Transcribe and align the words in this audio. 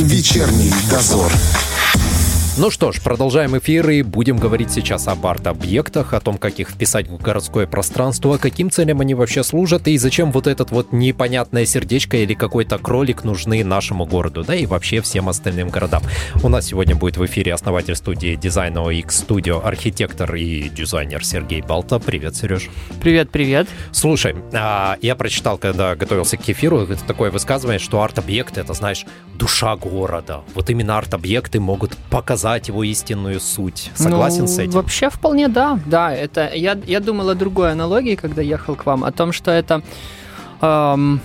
Вечерний 0.00 0.72
дозор. 0.90 1.32
Ну 2.60 2.72
что 2.72 2.90
ж, 2.90 3.00
продолжаем 3.00 3.56
эфир 3.56 3.88
и 3.88 4.02
будем 4.02 4.36
говорить 4.36 4.72
сейчас 4.72 5.06
об 5.06 5.24
арт-объектах, 5.24 6.12
о 6.12 6.18
том, 6.18 6.38
как 6.38 6.58
их 6.58 6.70
вписать 6.70 7.06
в 7.06 7.16
городское 7.16 7.68
пространство, 7.68 8.36
каким 8.36 8.68
целям 8.68 9.00
они 9.00 9.14
вообще 9.14 9.44
служат 9.44 9.86
и 9.86 9.96
зачем 9.96 10.32
вот 10.32 10.48
этот 10.48 10.72
вот 10.72 10.92
непонятное 10.92 11.64
сердечко 11.64 12.16
или 12.16 12.34
какой-то 12.34 12.78
кролик 12.78 13.22
нужны 13.22 13.62
нашему 13.62 14.06
городу, 14.06 14.42
да 14.42 14.56
и 14.56 14.66
вообще 14.66 15.00
всем 15.02 15.28
остальным 15.28 15.68
городам. 15.68 16.02
У 16.42 16.48
нас 16.48 16.66
сегодня 16.66 16.96
будет 16.96 17.16
в 17.16 17.24
эфире 17.26 17.54
основатель 17.54 17.94
студии 17.94 18.34
дизайна 18.34 18.88
X 18.88 19.24
Studio, 19.28 19.62
архитектор 19.62 20.34
и 20.34 20.68
дизайнер 20.68 21.24
Сергей 21.24 21.62
Балта. 21.62 22.00
Привет, 22.00 22.34
Сереж. 22.34 22.70
Привет, 23.00 23.30
привет. 23.30 23.68
Слушай, 23.92 24.34
а, 24.52 24.96
я 25.00 25.14
прочитал, 25.14 25.58
когда 25.58 25.94
готовился 25.94 26.36
к 26.36 26.48
эфиру, 26.48 26.88
такое 27.06 27.30
высказывание, 27.30 27.78
что 27.78 28.02
арт-объекты— 28.02 28.60
это, 28.62 28.74
знаешь, 28.74 29.06
душа 29.36 29.76
города. 29.76 30.40
Вот 30.56 30.70
именно 30.70 30.98
арт-объекты 30.98 31.60
могут 31.60 31.96
показать 32.10 32.47
показать 32.48 32.68
его 32.68 32.82
истинную 32.82 33.40
суть. 33.40 33.90
Согласен 33.94 34.42
ну, 34.42 34.46
с 34.46 34.58
этим? 34.58 34.72
Вообще 34.72 35.10
вполне 35.10 35.48
да. 35.48 35.78
Да, 35.86 36.12
это 36.14 36.50
я, 36.54 36.78
я 36.86 37.00
думал 37.00 37.28
о 37.28 37.34
другой 37.34 37.72
аналогии, 37.72 38.14
когда 38.14 38.40
ехал 38.40 38.74
к 38.74 38.86
вам, 38.86 39.04
о 39.04 39.12
том, 39.12 39.32
что 39.32 39.50
это 39.50 39.82
эм, 40.62 41.20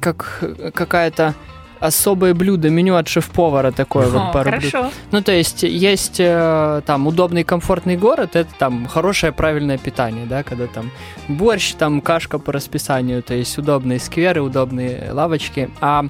как 0.00 0.42
какая-то 0.72 1.34
особое 1.78 2.32
блюдо, 2.32 2.70
меню 2.70 2.96
от 2.96 3.06
шеф-повара 3.06 3.70
такое 3.70 4.06
О, 4.06 4.08
вот 4.08 4.32
пару 4.32 4.50
хорошо. 4.50 4.82
блюд. 4.82 4.92
Ну, 5.12 5.22
то 5.22 5.32
есть 5.32 5.62
есть 5.62 6.16
э, 6.20 6.80
там 6.86 7.06
удобный, 7.06 7.44
комфортный 7.44 7.98
город, 7.98 8.34
это 8.34 8.48
там 8.58 8.86
хорошее, 8.86 9.32
правильное 9.32 9.76
питание, 9.76 10.24
да, 10.24 10.42
когда 10.42 10.68
там 10.68 10.90
борщ, 11.28 11.74
там 11.74 12.00
кашка 12.00 12.38
по 12.38 12.50
расписанию, 12.50 13.22
то 13.22 13.34
есть 13.34 13.58
удобные 13.58 14.00
скверы, 14.00 14.40
удобные 14.40 15.10
лавочки. 15.12 15.68
А 15.82 16.06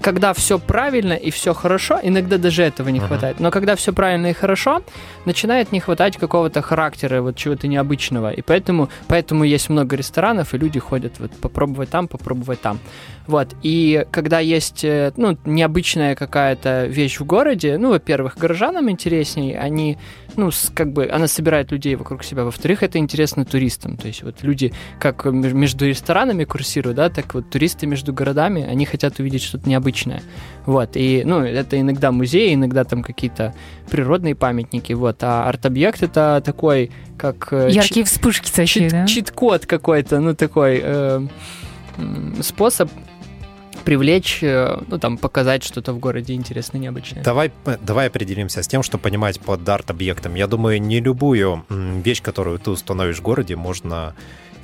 когда 0.00 0.32
все 0.32 0.58
правильно 0.58 1.14
и 1.14 1.30
все 1.30 1.54
хорошо, 1.54 1.98
иногда 2.02 2.38
даже 2.38 2.62
этого 2.62 2.88
не 2.88 3.00
uh-huh. 3.00 3.06
хватает. 3.06 3.40
Но 3.40 3.50
когда 3.50 3.76
все 3.76 3.92
правильно 3.92 4.28
и 4.28 4.32
хорошо, 4.32 4.82
начинает 5.24 5.72
не 5.72 5.80
хватать 5.80 6.16
какого-то 6.16 6.62
характера, 6.62 7.22
вот 7.22 7.36
чего-то 7.36 7.66
необычного. 7.66 8.30
И 8.30 8.42
поэтому, 8.42 8.88
поэтому 9.08 9.44
есть 9.44 9.68
много 9.68 9.96
ресторанов, 9.96 10.54
и 10.54 10.58
люди 10.58 10.78
ходят 10.78 11.18
вот 11.18 11.32
попробовать 11.32 11.90
там, 11.90 12.08
попробовать 12.08 12.60
там. 12.60 12.78
Вот. 13.26 13.54
И 13.62 14.06
когда 14.10 14.38
есть 14.38 14.84
э, 14.84 15.12
ну, 15.16 15.36
необычная 15.44 16.14
какая-то 16.14 16.86
вещь 16.86 17.18
в 17.18 17.24
городе, 17.24 17.76
ну, 17.78 17.90
во-первых, 17.90 18.38
горожанам 18.38 18.90
интересней, 18.90 19.56
они, 19.56 19.98
ну, 20.36 20.50
как 20.74 20.92
бы, 20.92 21.08
она 21.08 21.28
собирает 21.28 21.72
людей 21.72 21.96
вокруг 21.96 22.24
себя. 22.24 22.44
Во-вторых, 22.44 22.82
это 22.82 22.98
интересно 22.98 23.44
туристам. 23.44 23.96
То 23.96 24.08
есть 24.08 24.22
вот 24.22 24.42
люди 24.42 24.72
как 24.98 25.24
между 25.24 25.86
ресторанами 25.86 26.44
курсируют, 26.44 26.96
да, 26.96 27.08
так 27.08 27.34
вот 27.34 27.50
туристы 27.50 27.86
между 27.86 28.12
городами, 28.12 28.64
они 28.64 28.86
хотят 28.86 29.18
увидеть 29.18 29.42
что-то 29.42 29.68
необычное. 29.68 30.22
Вот. 30.64 30.90
И, 30.94 31.22
ну, 31.24 31.40
это 31.40 31.80
иногда 31.80 32.12
музеи, 32.12 32.54
иногда 32.54 32.84
там 32.84 33.02
какие-то 33.02 33.54
природные 33.90 34.34
памятники, 34.34 34.92
вот. 34.92 35.22
А 35.22 35.48
арт-объект 35.48 36.02
это 36.02 36.42
такой, 36.44 36.90
как... 37.16 37.52
Э, 37.52 37.68
Яркие 37.70 38.04
чит, 38.04 38.08
вспышки 38.08 38.50
такие, 38.50 38.66
чит, 38.66 38.90
да? 38.90 39.06
Чит-код 39.06 39.66
какой-то, 39.66 40.20
ну, 40.20 40.34
такой... 40.34 40.80
Э, 40.82 41.26
способ 42.42 42.90
привлечь, 43.86 44.40
э, 44.42 44.78
ну, 44.88 44.98
там, 44.98 45.16
показать 45.16 45.62
что-то 45.62 45.92
в 45.92 46.00
городе 46.00 46.34
интересное, 46.34 46.80
необычное. 46.80 47.22
Давай, 47.22 47.52
давай 47.80 48.08
определимся 48.08 48.62
с 48.62 48.68
тем, 48.68 48.82
что 48.82 48.98
понимать 48.98 49.40
под 49.40 49.66
арт-объектом. 49.66 50.34
Я 50.34 50.48
думаю, 50.48 50.82
не 50.82 51.00
любую 51.00 51.64
вещь, 51.70 52.20
которую 52.20 52.58
ты 52.58 52.70
установишь 52.70 53.18
в 53.18 53.22
городе, 53.22 53.54
можно 53.54 54.14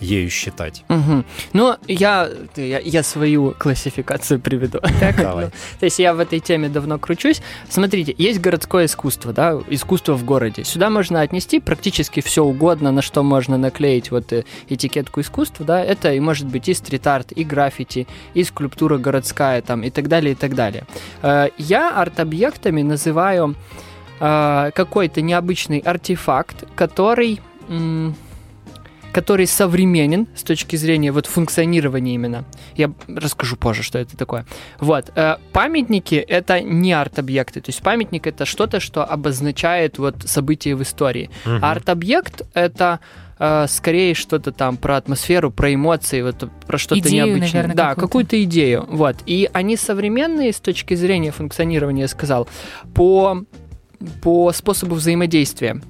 ею 0.03 0.31
считать. 0.31 0.85
Угу. 0.89 1.25
Ну, 1.53 1.77
я, 1.89 2.29
я, 2.57 2.79
я 2.79 3.03
свою 3.03 3.55
классификацию 3.59 4.41
приведу. 4.41 4.79
Так, 5.01 5.17
Давай. 5.17 5.47
То 5.81 5.87
есть 5.87 5.99
я 5.99 6.15
в 6.15 6.21
этой 6.21 6.39
теме 6.39 6.69
давно 6.69 6.99
кручусь. 6.99 7.43
Смотрите, 7.69 8.15
есть 8.17 8.41
городское 8.41 8.85
искусство, 8.85 9.33
да, 9.33 9.59
искусство 9.69 10.15
в 10.15 10.25
городе. 10.25 10.65
Сюда 10.65 10.91
можно 10.91 11.23
отнести 11.23 11.61
практически 11.61 12.21
все 12.21 12.45
угодно, 12.45 12.93
на 12.93 13.03
что 13.03 13.23
можно 13.23 13.59
наклеить 13.59 14.11
вот 14.11 14.33
э, 14.33 14.45
этикетку 14.69 15.21
искусства, 15.21 15.67
да, 15.67 15.83
это 15.83 16.13
и 16.13 16.21
может 16.21 16.47
быть 16.47 16.69
и 16.69 16.75
стрит-арт, 16.75 17.33
и 17.33 17.45
граффити, 17.45 18.07
и 18.35 18.45
скульптура 18.45 18.99
городская 18.99 19.63
там, 19.63 19.83
и 19.83 19.91
так 19.91 20.09
далее, 20.09 20.33
и 20.33 20.35
так 20.37 20.55
далее. 20.55 20.85
Э, 21.23 21.49
я 21.59 21.91
арт-объектами 21.91 22.83
называю 22.83 23.57
э, 24.21 24.71
какой-то 24.75 25.21
необычный 25.21 25.79
артефакт, 25.79 26.65
который 26.77 27.41
который 29.13 29.47
современен 29.47 30.27
с 30.35 30.43
точки 30.43 30.77
зрения 30.77 31.13
вот 31.13 31.27
функционирования 31.27 32.15
именно. 32.15 32.45
Я 32.75 32.93
расскажу 33.09 33.57
позже, 33.57 33.83
что 33.83 33.99
это 33.99 34.17
такое. 34.17 34.47
Вот. 34.81 35.13
Э, 35.15 35.37
памятники— 35.53 36.15
это 36.29 36.61
не 36.61 36.93
арт-объекты. 36.93 37.61
То 37.61 37.69
есть 37.69 37.83
памятник— 37.83 38.27
это 38.29 38.45
что-то, 38.47 38.81
что 38.81 39.05
обозначает 39.05 39.99
вот 39.99 40.17
события 40.25 40.75
в 40.75 40.83
истории. 40.83 41.31
Угу. 41.45 41.59
А 41.61 41.71
арт-объект— 41.73 42.43
это 42.55 43.01
э, 43.39 43.67
скорее 43.69 44.15
что-то 44.15 44.51
там 44.51 44.79
про 44.79 44.97
атмосферу, 44.97 45.51
про 45.51 45.75
эмоции, 45.75 46.23
вот 46.23 46.49
про 46.67 46.79
что-то 46.79 47.01
идею, 47.01 47.27
необычное. 47.27 47.63
Наверное, 47.63 47.77
да, 47.77 47.89
какую-то. 47.91 48.07
какую-то 48.07 48.43
идею. 48.45 48.87
Вот. 48.89 49.17
И 49.27 49.49
они 49.53 49.77
современные 49.77 50.53
с 50.53 50.61
точки 50.61 50.95
зрения 50.95 51.33
функционирования, 51.33 52.03
я 52.03 52.09
сказал, 52.09 52.49
по, 52.95 53.45
по 54.23 54.53
способу 54.53 54.95
взаимодействия. 54.95 55.81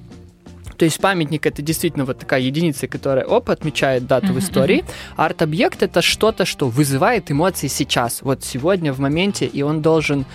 То 0.77 0.85
есть 0.85 0.99
памятник 0.99 1.45
это 1.45 1.61
действительно 1.61 2.05
вот 2.05 2.19
такая 2.19 2.41
единица, 2.41 2.87
которая, 2.87 3.25
оп, 3.25 3.49
отмечает 3.49 4.07
дату 4.07 4.27
uh-huh, 4.27 4.33
в 4.33 4.39
истории. 4.39 4.79
Uh-huh. 4.79 5.13
Арт-объект 5.17 5.83
это 5.83 6.01
что-то, 6.01 6.45
что 6.45 6.69
вызывает 6.69 7.31
эмоции 7.31 7.67
сейчас, 7.67 8.21
вот 8.21 8.43
сегодня, 8.43 8.93
в 8.93 8.99
моменте, 8.99 9.45
и 9.45 9.61
он 9.61 9.81
должен... 9.81 10.25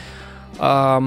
Э, 0.59 1.01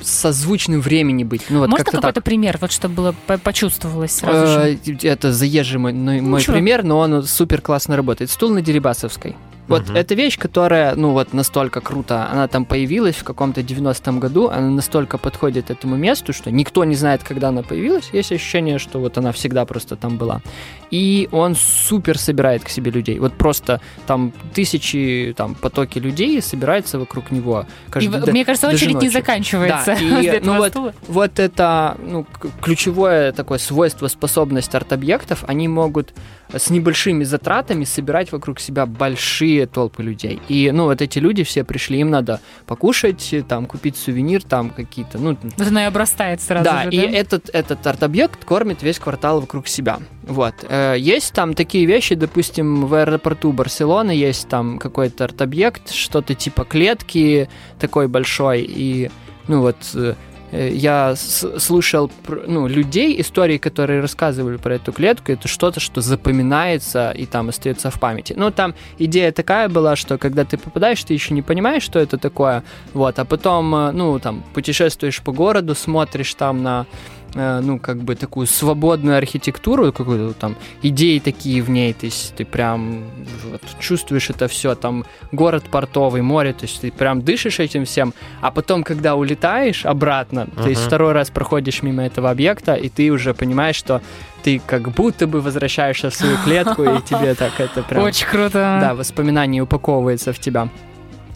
созвучным 0.00 0.80
времени 0.80 1.24
быть. 1.24 1.42
Ну, 1.50 1.58
вот 1.58 1.68
Можно 1.68 1.84
какой-то 1.84 2.12
так. 2.12 2.24
пример, 2.24 2.56
вот 2.60 2.72
чтобы 2.72 2.94
было 2.94 3.14
почувствовалось 3.38 4.12
сразу 4.12 4.46
же? 4.46 4.78
Э, 4.86 5.08
это 5.08 5.32
заезжий 5.32 5.78
мой, 5.78 5.92
мой 5.92 6.42
пример, 6.42 6.82
но 6.82 6.98
он 6.98 7.24
супер 7.24 7.60
классно 7.60 7.96
работает. 7.96 8.30
Стул 8.30 8.50
на 8.50 8.62
Дерибасовской. 8.62 9.36
Вот 9.72 9.90
угу. 9.90 9.98
эта 9.98 10.14
вещь, 10.14 10.38
которая, 10.38 10.94
ну 10.94 11.12
вот, 11.12 11.32
настолько 11.32 11.80
круто, 11.80 12.28
она 12.30 12.48
там 12.48 12.64
появилась 12.64 13.16
в 13.16 13.24
каком-то 13.24 13.60
90-м 13.60 14.20
году, 14.20 14.48
она 14.48 14.68
настолько 14.68 15.18
подходит 15.18 15.70
этому 15.70 15.96
месту, 15.96 16.32
что 16.32 16.50
никто 16.50 16.84
не 16.84 16.94
знает, 16.94 17.22
когда 17.24 17.48
она 17.48 17.62
появилась. 17.62 18.10
Есть 18.12 18.32
ощущение, 18.32 18.78
что 18.78 18.98
вот 18.98 19.18
она 19.18 19.32
всегда 19.32 19.64
просто 19.64 19.96
там 19.96 20.16
была. 20.18 20.42
И 20.90 21.28
он 21.32 21.54
супер 21.54 22.18
собирает 22.18 22.64
к 22.64 22.68
себе 22.68 22.90
людей. 22.90 23.18
Вот 23.18 23.32
просто 23.32 23.80
там 24.06 24.32
тысячи, 24.52 25.34
там, 25.36 25.54
потоки 25.54 25.98
людей 25.98 26.42
собираются 26.42 26.98
вокруг 26.98 27.30
него. 27.30 27.66
Каждый, 27.90 28.28
и, 28.28 28.30
мне 28.30 28.44
кажется, 28.44 28.68
очередь 28.68 28.94
ночью. 28.94 29.08
не 29.08 29.12
заканчивается. 29.12 29.96
Да, 29.98 30.20
и, 30.20 30.40
ну 30.44 30.56
вот, 30.58 30.76
вот 31.08 31.38
это 31.38 31.96
ну, 31.98 32.26
ключевое 32.60 33.32
такое 33.32 33.58
свойство, 33.58 34.08
способность 34.08 34.74
арт-объектов, 34.74 35.44
они 35.46 35.68
могут 35.68 36.12
с 36.54 36.70
небольшими 36.70 37.24
затратами 37.24 37.84
собирать 37.84 38.32
вокруг 38.32 38.60
себя 38.60 38.86
большие 38.86 39.66
толпы 39.66 40.02
людей. 40.02 40.40
И, 40.48 40.70
ну, 40.72 40.84
вот 40.84 41.00
эти 41.00 41.18
люди 41.18 41.44
все 41.44 41.64
пришли, 41.64 42.00
им 42.00 42.10
надо 42.10 42.40
покушать, 42.66 43.34
там, 43.48 43.66
купить 43.66 43.96
сувенир, 43.96 44.42
там, 44.42 44.70
какие-то, 44.70 45.18
ну... 45.18 45.36
Вот 45.56 45.66
она 45.66 45.84
и 45.84 45.86
обрастает 45.86 46.40
сразу 46.40 46.64
да, 46.64 46.84
же, 46.84 46.90
и 46.90 47.00
да? 47.00 47.18
этот, 47.18 47.50
этот 47.52 47.86
арт-объект 47.86 48.44
кормит 48.44 48.82
весь 48.82 48.98
квартал 48.98 49.40
вокруг 49.40 49.68
себя. 49.68 49.98
Вот. 50.22 50.54
Э, 50.68 50.96
есть 50.98 51.32
там 51.32 51.54
такие 51.54 51.86
вещи, 51.86 52.14
допустим, 52.14 52.86
в 52.86 52.94
аэропорту 52.94 53.52
Барселоны 53.52 54.12
есть 54.12 54.48
там 54.48 54.78
какой-то 54.78 55.24
арт-объект, 55.24 55.90
что-то 55.90 56.34
типа 56.34 56.64
клетки 56.64 57.48
такой 57.78 58.08
большой, 58.08 58.62
и, 58.62 59.10
ну, 59.48 59.60
вот 59.60 59.76
Э, 59.94 60.14
я 60.52 61.14
слышал 61.16 62.10
ну, 62.46 62.66
людей, 62.66 63.20
истории, 63.20 63.58
которые 63.58 64.00
рассказывали 64.00 64.56
про 64.56 64.74
эту 64.74 64.92
клетку, 64.92 65.32
это 65.32 65.48
что-то, 65.48 65.80
что 65.80 66.00
запоминается 66.00 67.10
и 67.10 67.26
там 67.26 67.48
остается 67.48 67.90
в 67.90 67.98
памяти. 67.98 68.34
Ну, 68.36 68.50
там 68.50 68.74
идея 68.98 69.32
такая 69.32 69.68
была, 69.68 69.96
что 69.96 70.18
когда 70.18 70.44
ты 70.44 70.58
попадаешь, 70.58 71.02
ты 71.02 71.14
еще 71.14 71.34
не 71.34 71.42
понимаешь, 71.42 71.82
что 71.82 71.98
это 71.98 72.18
такое, 72.18 72.62
вот, 72.92 73.18
а 73.18 73.24
потом, 73.24 73.74
э, 73.74 73.92
ну, 73.92 74.18
там, 74.18 74.44
путешествуешь 74.54 75.22
по 75.22 75.32
городу, 75.32 75.74
смотришь 75.74 76.34
там 76.34 76.62
на 76.62 76.86
Э, 77.21 77.21
ну, 77.34 77.78
как 77.78 77.98
бы 77.98 78.14
такую 78.14 78.46
свободную 78.46 79.16
архитектуру, 79.16 79.92
какую-то 79.92 80.38
там 80.38 80.56
идеи 80.82 81.18
такие 81.18 81.62
в 81.62 81.70
ней, 81.70 81.92
то 81.92 82.06
есть 82.06 82.34
ты 82.34 82.44
прям 82.44 83.04
вот, 83.50 83.62
чувствуешь 83.78 84.30
это 84.30 84.48
все, 84.48 84.74
там 84.74 85.04
город 85.32 85.64
портовый, 85.70 86.22
море, 86.22 86.52
то 86.52 86.66
есть 86.66 86.80
ты 86.80 86.90
прям 86.90 87.22
дышишь 87.22 87.60
этим 87.60 87.84
всем, 87.84 88.12
а 88.40 88.50
потом, 88.50 88.84
когда 88.84 89.14
улетаешь 89.14 89.86
обратно, 89.86 90.40
uh-huh. 90.40 90.62
то 90.62 90.68
есть 90.68 90.82
второй 90.82 91.12
раз 91.12 91.30
проходишь 91.30 91.82
мимо 91.82 92.04
этого 92.04 92.30
объекта, 92.30 92.74
и 92.74 92.88
ты 92.88 93.10
уже 93.10 93.34
понимаешь, 93.34 93.76
что 93.76 94.02
ты 94.42 94.60
как 94.66 94.90
будто 94.90 95.26
бы 95.26 95.40
возвращаешься 95.40 96.10
в 96.10 96.14
свою 96.14 96.36
клетку, 96.44 96.82
и 96.82 97.00
тебе 97.02 97.34
так 97.34 97.60
это 97.60 97.82
прям... 97.82 98.02
Очень 98.02 98.26
круто. 98.26 98.78
Да, 98.80 98.94
воспоминание 98.94 99.62
упаковывается 99.62 100.32
в 100.32 100.38
тебя. 100.38 100.68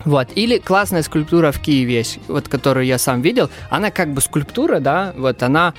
Вот. 0.06 0.28
Или 0.36 0.58
классная 0.58 1.02
скульптура 1.02 1.52
в 1.52 1.60
Киеве 1.60 2.04
вот 2.28 2.48
которую 2.48 2.86
я 2.86 2.96
сам 2.96 3.20
видел. 3.20 3.50
Она 3.70 3.90
как 3.90 4.14
бы 4.14 4.20
скульптура, 4.20 4.80
да, 4.80 5.12
вот 5.16 5.42
она 5.42 5.74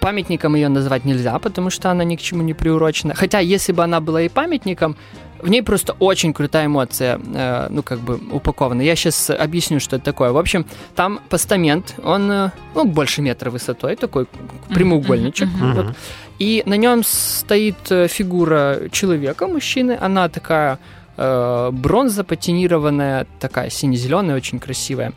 памятником 0.00 0.54
ее 0.54 0.68
назвать 0.68 1.04
нельзя, 1.04 1.38
потому 1.38 1.70
что 1.70 1.90
она 1.90 2.04
ни 2.04 2.16
к 2.16 2.20
чему 2.20 2.42
не 2.42 2.54
приурочена. 2.54 3.14
Хотя, 3.14 3.38
если 3.38 3.72
бы 3.72 3.82
она 3.82 4.00
была 4.00 4.22
и 4.22 4.28
памятником, 4.28 4.96
в 5.40 5.48
ней 5.48 5.62
просто 5.62 5.94
очень 5.98 6.32
крутая 6.32 6.66
эмоция, 6.66 7.20
э, 7.34 7.66
ну, 7.70 7.82
как 7.82 8.00
бы 8.00 8.18
упакована. 8.32 8.82
Я 8.82 8.96
сейчас 8.96 9.30
объясню, 9.30 9.80
что 9.80 9.96
это 9.96 10.04
такое. 10.04 10.30
В 10.30 10.38
общем, 10.38 10.64
там 10.94 11.20
постамент, 11.28 11.94
он, 12.02 12.30
э, 12.30 12.50
ну, 12.74 12.84
больше 12.84 13.22
метра 13.22 13.50
высотой, 13.50 13.96
такой 13.96 14.26
прямоугольничек. 14.70 15.48
Mm-hmm. 15.48 15.72
Вот. 15.72 15.96
И 16.38 16.62
на 16.66 16.76
нем 16.76 17.02
стоит 17.04 17.76
э, 17.90 18.08
фигура 18.08 18.88
человека, 18.90 19.46
мужчины. 19.46 19.98
Она 20.00 20.28
такая 20.28 20.78
э, 21.16 21.70
бронза 21.72 22.24
патинированная, 22.24 23.26
такая 23.40 23.70
сине-зеленая, 23.70 24.36
очень 24.36 24.58
красивая 24.58 25.12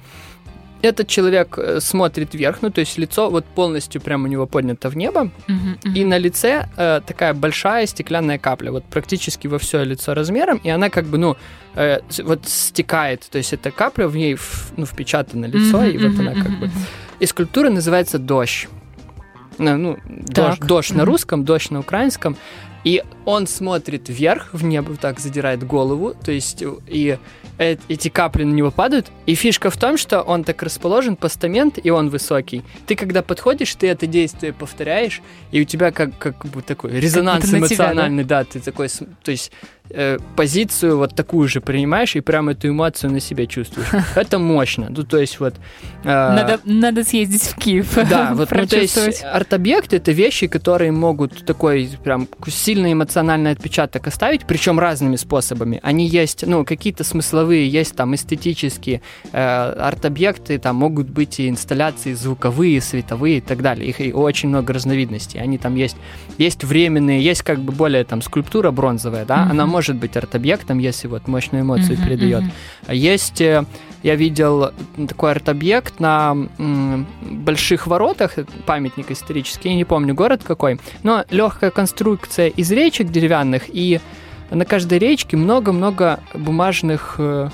этот 0.81 1.07
человек 1.07 1.57
э, 1.57 1.79
смотрит 1.79 2.33
вверх, 2.33 2.61
ну 2.61 2.69
то 2.69 2.81
есть 2.81 2.97
лицо 2.97 3.29
вот 3.29 3.45
полностью 3.45 4.01
прямо 4.01 4.25
у 4.25 4.27
него 4.27 4.45
поднято 4.45 4.89
в 4.89 4.97
небо, 4.97 5.31
uh-huh, 5.47 5.79
uh-huh. 5.83 5.93
и 5.93 6.05
на 6.05 6.17
лице 6.17 6.67
э, 6.77 7.01
такая 7.05 7.33
большая 7.33 7.85
стеклянная 7.87 8.37
капля, 8.37 8.71
вот 8.71 8.83
практически 8.85 9.47
во 9.47 9.57
все 9.57 9.83
лицо 9.83 10.13
размером, 10.13 10.57
и 10.57 10.69
она 10.69 10.89
как 10.89 11.05
бы, 11.05 11.17
ну, 11.17 11.35
э, 11.75 11.99
вот 12.23 12.47
стекает, 12.47 13.27
то 13.29 13.37
есть 13.37 13.53
эта 13.53 13.71
капля 13.71 14.07
в 14.07 14.15
ней 14.15 14.37
ну, 14.77 14.85
впечатана 14.85 15.45
лицо, 15.45 15.83
uh-huh, 15.83 15.91
и 15.91 15.97
вот 15.97 16.11
uh-huh, 16.11 16.19
она 16.19 16.33
как 16.33 16.51
uh-huh. 16.51 16.59
бы... 16.59 16.69
И 17.19 17.25
скульптура 17.25 17.69
называется 17.69 18.19
«Дождь». 18.19 18.67
Ну, 19.57 19.75
ну 19.75 19.97
дождь, 20.05 20.59
дождь 20.59 20.91
на 20.91 21.03
русском, 21.03 21.43
дождь 21.43 21.71
на 21.71 21.79
украинском. 21.79 22.37
И 22.87 23.03
он 23.25 23.47
смотрит 23.47 24.07
вверх, 24.07 24.53
в 24.53 24.63
небо 24.63 24.95
так 24.95 25.19
задирает 25.19 25.61
голову, 25.61 26.13
то 26.13 26.31
есть 26.31 26.63
и 26.87 27.17
эти 27.57 28.07
капли 28.07 28.43
на 28.43 28.53
него 28.53 28.71
падают. 28.71 29.07
И 29.25 29.35
фишка 29.35 29.69
в 29.69 29.77
том, 29.77 29.97
что 29.97 30.21
он 30.21 30.45
так 30.45 30.63
расположен, 30.63 31.17
постамент, 31.17 31.79
и 31.83 31.89
он 31.89 32.09
высокий. 32.09 32.63
Ты 32.85 32.95
когда 32.95 33.21
подходишь, 33.21 33.75
ты 33.75 33.87
это 33.87 34.07
действие 34.07 34.53
повторяешь, 34.53 35.21
и 35.51 35.61
у 35.61 35.65
тебя 35.65 35.91
как, 35.91 36.17
как 36.17 36.45
бы 36.45 36.61
такой 36.61 36.91
резонанс 36.91 37.53
эмоциональный, 37.53 38.23
тебя, 38.23 38.37
да? 38.37 38.43
да, 38.43 38.49
ты 38.49 38.59
такой, 38.59 38.87
то 39.23 39.31
есть 39.31 39.51
э, 39.89 40.17
позицию 40.35 40.97
вот 40.97 41.15
такую 41.15 41.47
же 41.47 41.59
принимаешь 41.61 42.15
и 42.15 42.21
прям 42.21 42.49
эту 42.49 42.69
эмоцию 42.69 43.11
на 43.11 43.19
себе 43.19 43.47
чувствуешь. 43.47 43.89
Это 44.15 44.39
мощно. 44.39 44.87
Ну, 44.89 45.03
то 45.03 45.17
есть 45.17 45.39
вот... 45.39 45.55
Э, 46.03 46.35
надо, 46.35 46.59
надо 46.63 47.03
съездить 47.03 47.43
в 47.43 47.55
Киев. 47.55 47.97
Да, 48.09 48.33
вот, 48.33 48.51
ну, 48.51 48.67
то 48.67 48.77
есть 48.77 49.23
арт-объекты— 49.23 49.95
это 49.97 50.11
вещи, 50.11 50.47
которые 50.47 50.91
могут 50.91 51.45
такой 51.45 51.89
прям 52.03 52.27
сильный 52.77 52.93
эмоциональный 52.93 53.51
отпечаток 53.51 54.05
оставить, 54.05 54.45
причем 54.45 54.79
разными 54.79 55.15
способами. 55.15 55.79
Они 55.81 56.05
есть, 56.07 56.45
ну, 56.45 56.63
какие-то 56.63 57.03
смысловые, 57.03 57.67
есть 57.67 57.95
там 57.95 58.13
эстетические 58.13 59.01
э, 59.31 59.37
арт-объекты, 59.39 60.59
там 60.59 60.75
могут 60.75 61.09
быть 61.09 61.39
и 61.39 61.49
инсталляции 61.49 62.13
звуковые, 62.13 62.79
световые 62.81 63.37
и 63.37 63.41
так 63.41 63.63
далее. 63.63 63.89
Их 63.89 64.15
очень 64.15 64.49
много 64.49 64.73
разновидностей. 64.73 65.41
Они 65.41 65.57
там 65.57 65.75
есть, 65.75 65.97
есть 66.37 66.63
временные, 66.63 67.19
есть 67.19 67.41
как 67.41 67.57
бы 67.59 67.73
более 67.73 68.03
там 68.03 68.21
скульптура 68.21 68.69
бронзовая, 68.69 69.25
да, 69.25 69.37
mm-hmm. 69.37 69.51
она 69.51 69.65
может 69.65 69.95
быть 69.95 70.15
арт-объектом, 70.15 70.77
если 70.77 71.07
вот 71.07 71.27
мощную 71.27 71.63
эмоцию 71.63 71.97
mm-hmm, 71.97 72.05
передает. 72.05 72.43
Mm-hmm. 72.43 72.95
Есть, 72.95 73.41
э, 73.41 73.65
я 74.03 74.15
видел 74.15 74.71
такой 75.07 75.31
арт-объект 75.31 75.99
на 75.99 76.35
м, 76.57 77.07
больших 77.21 77.87
воротах, 77.87 78.35
памятник 78.65 79.11
исторический, 79.11 79.69
я 79.69 79.75
не 79.75 79.85
помню 79.85 80.13
город 80.13 80.41
какой, 80.43 80.79
но 81.03 81.25
легкая 81.29 81.71
конструкция 81.71 82.47
из 82.47 82.71
речек 82.71 83.09
деревянных, 83.09 83.63
и 83.67 83.99
на 84.49 84.65
каждой 84.65 84.99
речке 84.99 85.35
много-много 85.35 86.19
бумажных 86.33 87.15
э, 87.17 87.49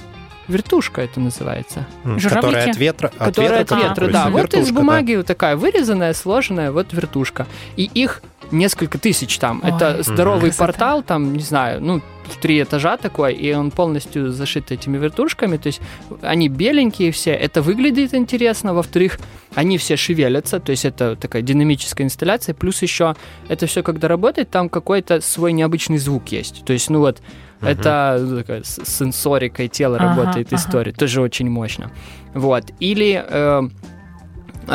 вертушка 0.48 1.02
это 1.02 1.20
называется. 1.20 1.88
Которая 2.22 2.70
от 2.70 2.78
ветра, 2.78 3.08
от 3.08 3.36
Которая 3.36 3.60
ветра, 3.60 3.76
от 3.76 3.84
ветра, 3.84 4.08
да. 4.08 4.30
Вот 4.30 4.54
из 4.54 4.72
бумаги 4.72 5.16
да. 5.16 5.24
такая 5.24 5.56
вырезанная, 5.56 6.14
сложенная, 6.14 6.72
вот 6.72 6.94
вертушка. 6.94 7.48
И 7.78 7.90
их 7.94 8.22
несколько 8.54 8.98
тысяч 8.98 9.38
там. 9.38 9.62
Ой, 9.64 9.72
это 9.72 10.04
здоровый 10.04 10.52
красота. 10.52 10.66
портал, 10.66 11.04
там, 11.04 11.34
не 11.34 11.44
знаю, 11.44 11.82
ну, 11.82 12.02
в 12.26 12.38
три 12.38 12.62
этажа 12.62 12.98
такой, 12.98 13.34
и 13.34 13.54
он 13.54 13.72
полностью 13.72 14.32
зашит 14.32 14.72
этими 14.72 14.98
вертушками, 14.98 15.58
то 15.58 15.68
есть 15.68 15.82
они 16.22 16.48
беленькие 16.48 17.12
все, 17.12 17.32
это 17.32 17.62
выглядит 17.62 18.14
интересно, 18.14 18.74
во-вторых, 18.74 19.20
они 19.56 19.78
все 19.78 19.98
шевелятся, 19.98 20.60
то 20.60 20.72
есть 20.72 20.86
это 20.86 21.16
такая 21.16 21.42
динамическая 21.42 22.06
инсталляция, 22.06 22.56
плюс 22.56 22.82
еще 22.82 23.16
это 23.50 23.68
все, 23.68 23.84
когда 23.84 24.08
работает, 24.08 24.50
там 24.50 24.70
какой-то 24.70 25.22
свой 25.22 25.52
необычный 25.54 25.98
звук 25.98 26.30
есть, 26.30 26.64
то 26.66 26.74
есть, 26.74 26.90
ну 26.90 27.00
вот, 27.00 27.22
uh-huh. 27.62 27.70
это 27.70 28.36
такая, 28.38 28.64
сенсорикой 28.64 29.68
тела 29.68 29.98
ага, 29.98 30.16
работает 30.16 30.48
ага. 30.48 30.56
история, 30.56 30.92
тоже 30.94 31.22
очень 31.22 31.50
мощно. 31.50 31.92
Вот, 32.34 32.72
или 32.80 33.24
э, 33.28 33.62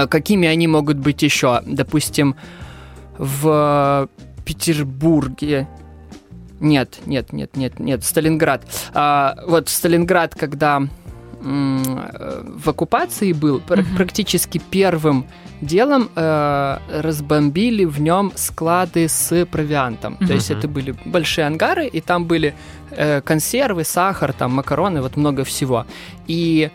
какими 0.08 0.48
они 0.48 0.68
могут 0.68 0.98
быть 0.98 1.22
еще, 1.22 1.62
допустим, 1.66 2.36
в 3.18 4.08
Петербурге. 4.44 5.68
Нет, 6.60 6.98
нет, 7.06 7.32
нет, 7.32 7.56
нет, 7.56 7.78
нет, 7.78 8.04
Сталинград. 8.04 8.64
А, 8.94 9.36
вот 9.46 9.68
Сталинград, 9.68 10.34
когда 10.34 10.82
в 11.40 12.68
оккупации 12.68 13.32
был, 13.32 13.58
mm-hmm. 13.58 13.96
практически 13.96 14.60
первым 14.70 15.26
делом 15.60 16.10
э, 16.14 16.78
разбомбили 16.90 17.84
в 17.84 18.00
нем 18.00 18.32
склады 18.34 19.08
с 19.08 19.46
провиантом. 19.46 20.14
Mm-hmm. 20.14 20.26
То 20.26 20.34
есть 20.34 20.50
это 20.50 20.68
были 20.68 20.96
большие 21.04 21.46
ангары, 21.46 21.86
и 21.86 22.00
там 22.00 22.26
были 22.26 22.54
э, 22.90 23.20
консервы, 23.20 23.84
сахар, 23.84 24.32
там 24.32 24.52
макароны, 24.52 25.00
вот 25.00 25.16
много 25.16 25.44
всего. 25.44 25.86
И 26.26 26.70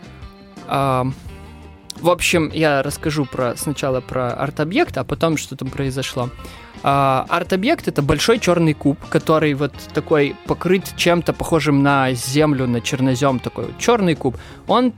э, 0.66 1.04
в 2.04 2.10
общем, 2.10 2.50
я 2.52 2.82
расскажу 2.82 3.24
про 3.24 3.56
сначала 3.56 4.02
про 4.02 4.34
арт-объект, 4.34 4.98
а 4.98 5.04
потом 5.04 5.38
что 5.38 5.56
там 5.56 5.70
произошло. 5.70 6.28
А, 6.82 7.24
арт-объект 7.30 7.88
это 7.88 8.02
большой 8.02 8.38
черный 8.38 8.74
куб, 8.74 8.98
который 9.08 9.54
вот 9.54 9.72
такой 9.94 10.36
покрыт 10.46 10.92
чем-то 10.98 11.32
похожим 11.32 11.82
на 11.82 12.12
землю, 12.12 12.66
на 12.66 12.82
чернозем 12.82 13.38
такой 13.38 13.68
черный 13.78 14.16
куб. 14.16 14.36
Он 14.66 14.92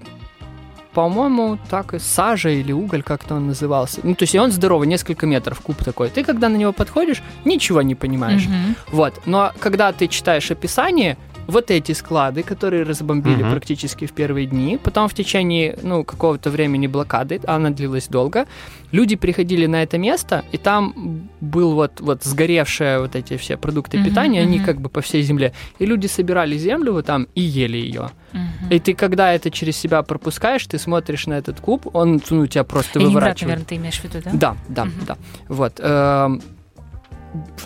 по-моему, 0.94 1.58
так 1.69 1.93
и 1.93 1.99
сажа 1.99 2.49
или 2.49 2.73
уголь, 2.73 3.03
как-то 3.03 3.35
он 3.35 3.49
назывался. 3.49 4.00
Ну, 4.02 4.14
то 4.14 4.23
есть 4.23 4.35
он 4.35 4.50
здоровый, 4.50 4.88
несколько 4.88 5.26
метров 5.26 5.61
куб 5.61 5.76
такой. 5.85 6.09
Ты, 6.09 6.25
когда 6.25 6.49
на 6.49 6.56
него 6.56 6.73
подходишь, 6.73 7.23
ничего 7.44 7.82
не 7.82 7.94
понимаешь. 7.94 8.47
Mm-hmm. 8.47 8.76
Вот. 8.93 9.14
Но 9.26 9.52
когда 9.61 9.93
ты 9.93 10.09
читаешь 10.09 10.50
описание, 10.50 11.19
вот 11.46 11.70
эти 11.70 11.93
склады, 11.93 12.43
которые 12.43 12.82
разбомбили 12.82 13.43
угу. 13.43 13.50
практически 13.50 14.06
в 14.06 14.12
первые 14.12 14.46
дни. 14.46 14.78
Потом 14.82 15.08
в 15.08 15.14
течение 15.14 15.78
ну, 15.82 16.04
какого-то 16.04 16.50
времени 16.50 16.87
блокады, 16.87 17.40
она 17.46 17.70
длилась 17.70 18.08
долго, 18.08 18.46
люди 18.93 19.16
приходили 19.16 19.66
на 19.66 19.82
это 19.82 19.98
место, 19.98 20.44
и 20.52 20.58
там 20.58 21.28
был 21.40 21.75
вот, 21.75 22.00
вот 22.00 22.25
сгоревшие 22.25 23.00
вот 23.00 23.14
эти 23.16 23.37
все 23.37 23.56
продукты 23.56 23.98
угу, 23.98 24.06
питания, 24.06 24.43
угу. 24.43 24.48
они 24.48 24.58
как 24.60 24.81
бы 24.81 24.88
по 24.88 25.00
всей 25.00 25.22
земле. 25.22 25.52
И 25.78 25.87
люди 25.87 26.06
собирали 26.06 26.58
землю 26.58 26.93
вот 26.93 27.06
там 27.06 27.26
и 27.34 27.40
ели 27.40 27.76
ее. 27.76 28.10
Угу. 28.32 28.75
И 28.75 28.78
ты, 28.81 28.94
когда 28.94 29.32
это 29.32 29.50
через 29.50 29.76
себя 29.76 30.02
пропускаешь, 30.02 30.66
ты 30.66 30.78
смотришь 30.78 31.26
на 31.26 31.34
этот 31.34 31.60
куб, 31.60 31.94
он 31.94 32.20
ну, 32.31 32.40
у 32.40 32.46
тебя 32.46 32.64
просто 32.64 32.99
Ленинград, 32.99 33.22
выворачивает. 33.22 33.49
наверное, 33.49 33.66
ты 33.66 33.76
имеешь 33.76 34.00
в 34.00 34.04
виду, 34.04 34.18
да? 34.25 34.30
Да, 34.32 34.56
да, 34.68 34.82
угу. 34.82 34.90
да. 35.06 35.16
Вот. 35.49 35.80
Эм, 35.80 36.42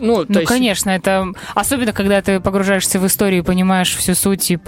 ну, 0.00 0.24
ну 0.28 0.40
есть... 0.40 0.48
конечно, 0.48 0.90
это 0.90 1.32
особенно 1.54 1.92
когда 1.92 2.20
ты 2.22 2.40
погружаешься 2.40 2.98
в 2.98 3.06
историю 3.06 3.42
и 3.42 3.44
понимаешь 3.44 3.94
всю 3.94 4.14
суть 4.14 4.50
и, 4.50 4.58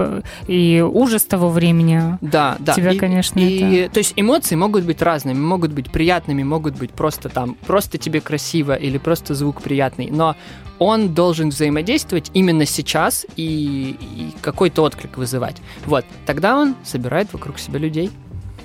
и 0.47 0.81
ужас 0.81 1.25
того 1.25 1.49
времени. 1.49 2.19
Да, 2.21 2.57
да. 2.59 2.75
Тебя, 2.75 2.93
и, 2.93 2.99
конечно, 2.99 3.39
и, 3.39 3.75
это... 3.75 3.95
То 3.95 3.99
есть 3.99 4.15
эмоции 4.17 4.55
могут 4.57 4.85
быть 4.85 5.03
разными, 5.03 5.39
могут 5.39 5.73
быть 5.73 5.91
приятными, 5.91 6.43
могут 6.43 6.77
быть 6.77 6.91
просто 6.93 7.29
там, 7.29 7.57
просто 7.67 7.99
тебе 7.99 8.21
красиво 8.21 8.75
или 8.75 8.99
просто 8.99 9.35
звук 9.35 9.63
приятный, 9.63 10.09
но 10.11 10.37
он 10.79 11.15
должен 11.15 11.51
взаимодействовать 11.51 12.31
именно 12.35 12.67
сейчас 12.67 13.25
и, 13.37 13.97
и 14.01 14.31
какой-то 14.41 14.83
отклик 14.83 15.17
вызывать. 15.17 15.57
Вот, 15.87 16.05
тогда 16.27 16.59
он 16.59 16.75
собирает 16.85 17.33
вокруг 17.33 17.59
себя 17.59 17.79
людей 17.79 18.11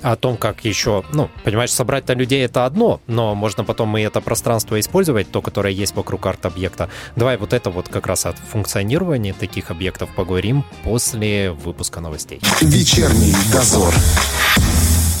о 0.02 0.16
том, 0.16 0.36
как 0.36 0.64
еще, 0.64 1.04
ну, 1.12 1.30
понимаешь, 1.44 1.72
собрать-то 1.72 2.14
людей 2.14 2.44
это 2.44 2.66
одно, 2.66 3.00
но 3.06 3.34
можно 3.34 3.64
потом 3.64 3.96
и 3.96 4.02
это 4.02 4.20
пространство 4.20 4.78
использовать, 4.80 5.30
то, 5.30 5.42
которое 5.42 5.72
есть 5.72 5.94
вокруг 5.94 6.26
арт-объекта. 6.26 6.88
Давай 7.16 7.36
вот 7.36 7.52
это 7.52 7.70
вот 7.70 7.88
как 7.88 8.06
раз 8.06 8.26
от 8.26 8.36
функционирования 8.38 9.32
таких 9.32 9.70
объектов 9.70 10.10
поговорим 10.14 10.64
после 10.84 11.50
выпуска 11.50 12.00
новостей. 12.00 12.40
Вечерний 12.60 13.34
дозор. 13.52 13.94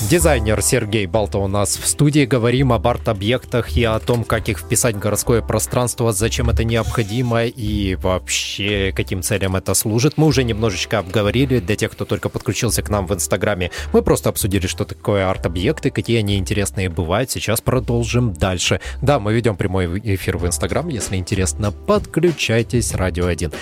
Дизайнер 0.08 0.62
Сергей 0.62 1.04
Балта 1.04 1.36
у 1.36 1.48
нас 1.48 1.76
в 1.76 1.86
студии. 1.86 2.24
Говорим 2.24 2.72
об 2.72 2.88
арт-объектах 2.88 3.76
и 3.76 3.84
о 3.84 3.98
том, 3.98 4.24
как 4.24 4.48
их 4.48 4.58
вписать 4.58 4.96
в 4.96 4.98
городское 4.98 5.42
пространство, 5.42 6.12
зачем 6.12 6.48
это 6.48 6.64
необходимо 6.64 7.44
и 7.44 7.94
вообще 7.94 8.90
каким 8.96 9.20
целям 9.20 9.54
это 9.54 9.74
служит. 9.74 10.14
Мы 10.16 10.26
уже 10.26 10.44
немножечко 10.44 11.00
обговорили 11.00 11.58
для 11.58 11.76
тех, 11.76 11.92
кто 11.92 12.06
только 12.06 12.30
подключился 12.30 12.80
к 12.80 12.88
нам 12.88 13.06
в 13.06 13.12
Инстаграме. 13.12 13.70
Мы 13.92 14.00
просто 14.00 14.30
обсудили, 14.30 14.66
что 14.66 14.86
такое 14.86 15.28
арт-объекты, 15.28 15.90
какие 15.90 16.20
они 16.20 16.38
интересные 16.38 16.88
бывают. 16.88 17.30
Сейчас 17.30 17.60
продолжим 17.60 18.32
дальше. 18.32 18.80
Да, 19.02 19.20
мы 19.20 19.34
ведем 19.34 19.56
прямой 19.56 20.00
эфир 20.02 20.38
в 20.38 20.46
Инстаграм. 20.46 20.88
Если 20.88 21.16
интересно, 21.16 21.70
подключайтесь. 21.70 22.94
Радио 22.94 23.26
1. 23.26 23.52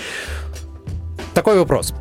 Такой 1.37 1.59
вопрос. 1.59 1.93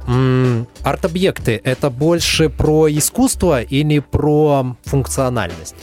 Арт-объекты— 0.83 1.61
это 1.64 1.90
больше 1.90 2.49
про 2.49 2.88
искусство 2.88 3.61
или 3.61 3.99
про 3.99 4.76
функциональность? 4.87 5.75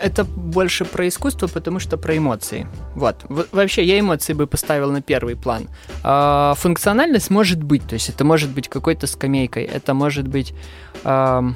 Это 0.00 0.24
больше 0.24 0.84
про 0.84 1.06
искусство, 1.06 1.46
потому 1.46 1.78
что 1.78 1.96
про 1.96 2.16
эмоции. 2.16 2.66
Вот. 2.96 3.24
Вообще, 3.52 3.84
я 3.84 4.00
эмоции 4.00 4.32
бы 4.32 4.48
поставил 4.48 4.90
на 4.90 5.00
первый 5.00 5.36
план. 5.36 5.68
А, 6.02 6.54
функциональность 6.56 7.30
может 7.30 7.62
быть, 7.62 7.86
то 7.86 7.94
есть 7.94 8.08
это 8.08 8.24
может 8.24 8.50
быть 8.50 8.68
какой-то 8.68 9.06
скамейкой, 9.06 9.62
это 9.62 9.94
может 9.94 10.26
быть... 10.26 10.54
ам, 11.04 11.54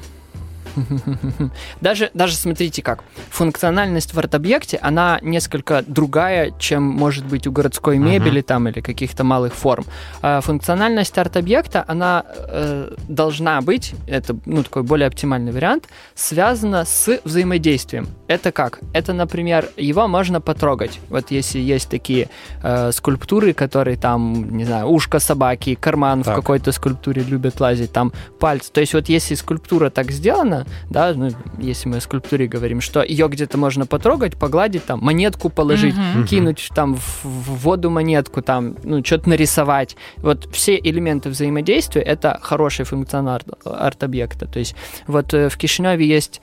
Даже, 1.81 2.09
даже 2.13 2.35
смотрите 2.35 2.81
как. 2.81 3.03
Функциональность 3.29 4.13
в 4.13 4.19
арт-объекте, 4.19 4.77
она 4.81 5.19
несколько 5.21 5.83
другая, 5.85 6.51
чем 6.59 6.83
может 6.83 7.25
быть 7.25 7.47
у 7.47 7.51
городской 7.51 7.97
мебели 7.97 8.41
там 8.41 8.67
или 8.67 8.81
каких-то 8.81 9.23
малых 9.23 9.53
форм. 9.53 9.85
А 10.21 10.41
функциональность 10.41 11.17
арт-объекта, 11.17 11.83
она 11.87 12.23
э, 12.27 12.93
должна 13.07 13.61
быть, 13.61 13.93
это 14.07 14.35
ну, 14.45 14.63
такой 14.63 14.83
более 14.83 15.07
оптимальный 15.07 15.51
вариант, 15.51 15.87
связана 16.15 16.85
с 16.85 17.19
взаимодействием. 17.23 18.07
Это 18.27 18.51
как? 18.51 18.79
Это, 18.93 19.13
например, 19.13 19.69
его 19.77 20.07
можно 20.07 20.41
потрогать. 20.41 20.99
Вот 21.09 21.31
если 21.31 21.59
есть 21.59 21.89
такие 21.89 22.29
э, 22.61 22.91
скульптуры, 22.91 23.53
которые 23.53 23.97
там, 23.97 24.57
не 24.57 24.65
знаю, 24.65 24.87
ушко 24.87 25.19
собаки, 25.19 25.75
карман 25.75 26.23
Так. 26.23 26.33
в 26.33 26.35
какой-то 26.35 26.71
скульптуре 26.71 27.23
любят 27.23 27.59
лазить, 27.59 27.91
там 27.91 28.11
пальцы. 28.39 28.71
То 28.71 28.81
есть 28.81 28.93
вот 28.93 29.09
если 29.09 29.35
скульптура 29.35 29.89
так 29.89 30.11
сделана, 30.11 30.62
да, 30.89 31.13
ну, 31.13 31.29
если 31.59 31.89
мы 31.89 31.97
о 31.97 32.01
скульптуре 32.01 32.47
говорим, 32.47 32.81
что 32.81 33.03
ее 33.03 33.27
где-то 33.27 33.57
можно 33.57 33.85
потрогать, 33.85 34.37
погладить, 34.37 34.85
там, 34.85 34.99
монетку 35.01 35.49
положить. 35.49 35.95
Мгм. 35.95 36.25
кинуть 36.25 36.69
там 36.75 36.95
в, 36.95 37.23
в 37.23 37.63
воду 37.63 37.89
монетку, 37.89 38.41
там, 38.41 38.75
ну, 38.83 39.03
что-то 39.03 39.29
нарисовать. 39.29 39.95
Вот 40.17 40.47
все 40.51 40.77
элементы 40.77 41.29
взаимодействия— 41.29 42.01
это 42.03 42.39
хороший 42.41 42.85
функционал 42.85 43.37
арт- 43.37 43.57
арт-объекта. 43.65 44.45
То 44.47 44.59
есть 44.59 44.75
вот 45.07 45.33
э, 45.33 45.49
в 45.49 45.57
Кишиневе 45.57 46.07
есть 46.07 46.41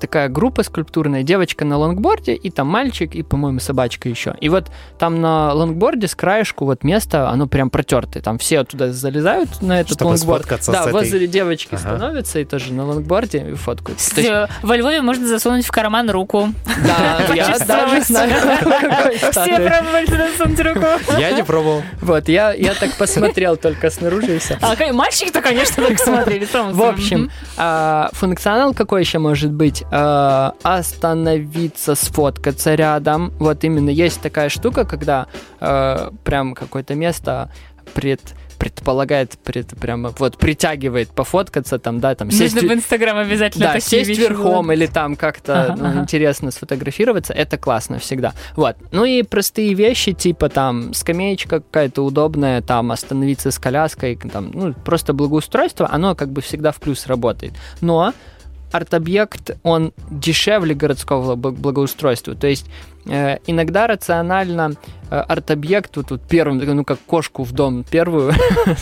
такая 0.00 0.28
группа 0.28 0.62
скульптурная, 0.62 1.22
девочка 1.22 1.64
на 1.64 1.76
лонгборде, 1.76 2.34
и 2.34 2.50
там 2.50 2.68
мальчик, 2.68 3.14
и, 3.14 3.22
по-моему, 3.22 3.60
собачка 3.60 4.08
еще. 4.08 4.34
И 4.40 4.48
вот 4.48 4.66
там 4.98 5.20
на 5.20 5.52
лонгборде 5.52 6.06
с 6.08 6.14
краешку 6.14 6.64
вот 6.64 6.84
место, 6.84 7.28
оно 7.28 7.46
прям 7.46 7.70
протертое. 7.70 8.22
Там 8.22 8.38
все 8.38 8.62
туда 8.64 8.92
залезают 8.92 9.60
на 9.62 9.80
этот 9.80 9.94
Чтобы 9.94 10.10
лонгборд. 10.10 10.46
Да, 10.48 10.58
с 10.58 10.68
этой- 10.68 10.92
возле 10.92 11.26
девочки 11.26 11.74
Ага. 11.74 11.96
становятся 11.96 12.38
и 12.40 12.44
тоже 12.44 12.72
на 12.72 12.84
лонгборде 12.86 13.38
и 13.50 13.54
фоткают. 13.54 13.98
То 13.98 14.20
есть- 14.20 14.30
Э, 14.30 14.46
Во 14.62 14.76
Львове 14.76 15.00
можно 15.02 15.26
засунуть 15.26 15.64
в 15.66 15.70
карман 15.72 16.08
руку. 16.10 16.48
Да, 16.86 17.20
я 17.34 17.58
даже 17.58 18.02
знаю. 18.02 18.02
Все 19.30 19.56
пробовали 19.56 20.06
засунуть 20.06 20.60
руку. 20.60 20.86
Я 21.18 21.32
не 21.32 21.42
пробовал. 21.44 21.82
Вот, 22.00 22.28
я, 22.28 22.52
я 22.52 22.74
так 22.74 22.92
посмотрел 22.96 23.56
только 23.56 23.90
снаружи 23.90 24.36
и 24.36 24.38
все. 24.38 24.58
А 24.60 24.74
мальчики-то, 24.92 25.40
конечно, 25.40 25.84
так 25.84 25.98
смотрели. 25.98 26.46
В 26.72 26.82
общем, 26.82 27.30
а, 27.56 28.10
функционал 28.12 28.74
какой 28.74 29.00
еще 29.00 29.18
может 29.18 29.39
быть? 29.48 29.84
А, 29.90 30.54
остановиться, 30.62 31.94
сфоткаться 31.94 32.74
рядом. 32.74 33.32
Вот 33.38 33.64
именно 33.64 33.90
есть 33.90 34.20
такая 34.20 34.48
штука, 34.48 34.84
когда 34.84 35.26
а, 35.60 36.12
прям 36.24 36.54
какое-то 36.54 36.94
место 36.94 37.50
пред 37.94 38.20
предполагает, 38.60 39.38
пред, 39.42 39.68
прямо 39.68 40.12
вот 40.18 40.36
притягивает 40.36 41.08
пофоткаться 41.08 41.78
там, 41.78 41.98
да, 41.98 42.14
там 42.14 42.30
сесть, 42.30 42.54
нужно 42.54 42.68
в 42.68 42.72
Инстаграм 42.74 43.16
обязательно 43.16 43.66
да, 43.66 43.72
такие 43.72 44.04
сесть 44.04 44.10
вещи 44.10 44.20
верхом 44.20 44.66
выложить. 44.66 44.82
или 44.82 44.86
там 44.86 45.16
как-то 45.16 45.64
Ага, 45.64 45.76
ну, 45.78 45.88
ага. 45.88 46.00
интересно 46.00 46.50
сфотографироваться, 46.50 47.32
это 47.32 47.56
классно 47.56 47.98
всегда. 47.98 48.34
Вот. 48.56 48.76
Ну 48.92 49.06
и 49.06 49.22
простые 49.22 49.72
вещи, 49.72 50.12
типа 50.12 50.50
там 50.50 50.92
скамеечка 50.92 51.60
какая-то 51.60 52.04
удобная, 52.04 52.60
там 52.60 52.92
остановиться 52.92 53.50
с 53.50 53.58
коляской, 53.58 54.16
там, 54.16 54.50
ну, 54.52 54.74
просто 54.74 55.14
благоустройство, 55.14 55.88
оно 55.90 56.14
как 56.14 56.28
бы 56.28 56.42
всегда 56.42 56.70
в 56.70 56.80
плюс 56.80 57.06
работает. 57.06 57.54
Но 57.80 58.12
арт-объект, 58.72 59.58
он 59.62 59.92
дешевле 60.10 60.74
городского 60.74 61.36
бл- 61.36 61.52
благоустройства. 61.52 62.34
То 62.34 62.46
есть 62.46 62.66
э, 63.06 63.38
иногда 63.46 63.86
рационально 63.86 64.72
э, 65.10 65.16
арт-объект, 65.16 65.96
вот, 65.96 66.10
вот 66.10 66.22
первым, 66.28 66.58
ну 66.58 66.84
как 66.84 66.98
кошку 67.00 67.44
в 67.44 67.52
дом 67.52 67.84
первую, 67.84 68.32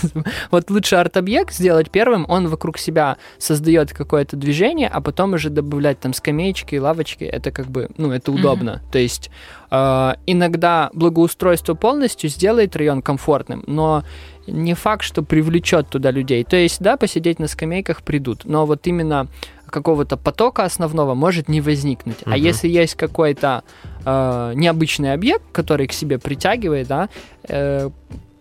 вот 0.50 0.71
лучше 0.71 0.97
арт-объект 0.97 1.54
сделать 1.54 1.90
первым, 1.90 2.26
он 2.28 2.49
вокруг 2.49 2.78
себя 2.78 3.16
создает 3.38 3.92
какое-то 3.92 4.37
движение, 4.37 4.88
а 4.88 5.00
потом 5.00 5.35
уже 5.35 5.50
добавлять 5.50 6.00
там 6.00 6.12
скамеечки, 6.12 6.76
лавочки, 6.76 7.25
это 7.25 7.50
как 7.50 7.66
бы, 7.66 7.88
ну 7.97 8.12
это 8.12 8.33
удобно. 8.33 8.83
То 8.92 8.99
есть 8.99 9.30
э, 9.71 10.12
иногда 10.26 10.90
благоустройство 10.92 11.75
полностью 11.75 12.30
сделает 12.30 12.76
район 12.76 13.02
комфортным, 13.02 13.64
но 13.66 14.04
не 14.49 14.75
факт, 14.75 15.02
что 15.02 15.23
привлечет 15.23 15.88
туда 15.88 16.11
людей. 16.11 16.45
То 16.45 16.57
есть, 16.57 16.80
да, 16.80 16.97
посидеть 16.97 17.38
на 17.38 17.49
скамейках 17.49 18.02
придут, 18.02 18.45
но 18.45 18.66
вот 18.66 18.87
именно 18.87 19.28
какого-то 19.71 20.17
потока 20.17 20.65
основного 20.65 21.15
может 21.15 21.49
не 21.49 21.61
возникнуть. 21.61 22.19
А 22.27 22.31
Мгм. 22.31 22.39
если 22.39 22.69
есть 22.69 22.95
какой-то 22.95 23.63
э, 24.05 24.53
необычный 24.55 25.13
объект, 25.13 25.45
который 25.53 25.87
к 25.87 25.93
себе 25.93 26.19
притягивает, 26.19 26.87
да, 26.89 27.09
э, 27.49 27.91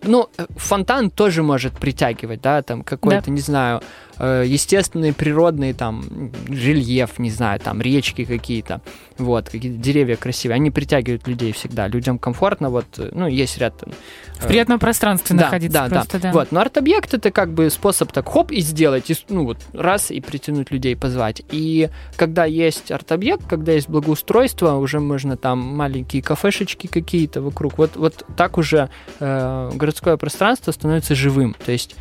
ну, 0.02 0.28
э, 0.38 0.46
фонтан 0.56 1.10
тоже 1.10 1.42
может 1.42 1.72
притягивать, 1.72 2.40
да, 2.40 2.62
там 2.62 2.82
какой-то, 2.82 3.30
не 3.30 3.40
знаю, 3.40 3.80
э, 4.18 4.44
естественный 4.46 5.12
природный 5.12 5.72
там 5.72 6.32
рельеф, 6.48 7.18
не 7.18 7.30
знаю, 7.30 7.60
там 7.60 7.80
речки 7.80 8.24
какие-то, 8.24 8.80
вот, 9.16 9.48
какие-то 9.48 9.78
деревья 9.78 10.16
красивые, 10.16 10.56
они 10.56 10.70
притягивают 10.70 11.26
людей 11.26 11.52
всегда, 11.52 11.88
людям 11.88 12.18
комфортно, 12.18 12.70
вот, 12.70 12.86
э, 12.98 13.10
ну, 13.12 13.26
есть 13.26 13.58
ряд 13.58 13.76
там, 13.78 13.92
В 14.38 14.46
приятном 14.46 14.78
пространстве 14.78 15.36
да, 15.36 15.44
находиться 15.44 15.80
да, 15.80 15.88
просто, 15.88 16.18
да. 16.18 16.28
да. 16.28 16.32
Вот, 16.32 16.52
но 16.52 16.60
арт-объект 16.60 17.14
это 17.14 17.30
как 17.30 17.52
бы 17.52 17.70
способ 17.70 18.12
так 18.12 18.28
хоп 18.28 18.50
и 18.50 18.60
сделать, 18.60 19.10
и, 19.10 19.16
ну 19.28 19.44
вот 19.44 19.58
раз 19.72 20.10
и 20.10 20.20
притянуть 20.20 20.70
людей, 20.70 20.96
позвать. 20.96 21.42
И 21.50 21.88
когда 22.16 22.44
есть 22.44 22.90
арт-объект, 22.90 23.46
когда 23.46 23.72
есть 23.72 23.88
благоустройство, 23.88 24.74
уже 24.74 25.00
можно 25.00 25.36
там 25.36 25.58
маленькие 25.58 26.22
кафешечки 26.22 26.86
какие-то 26.86 27.40
вокруг. 27.40 27.78
Вот, 27.78 27.96
вот 27.96 28.24
так 28.36 28.58
уже 28.58 28.90
э, 29.20 29.70
городское 29.74 30.16
пространство 30.16 30.72
становится 30.72 31.14
живым. 31.14 31.54
То 31.64 31.72
есть 31.72 31.96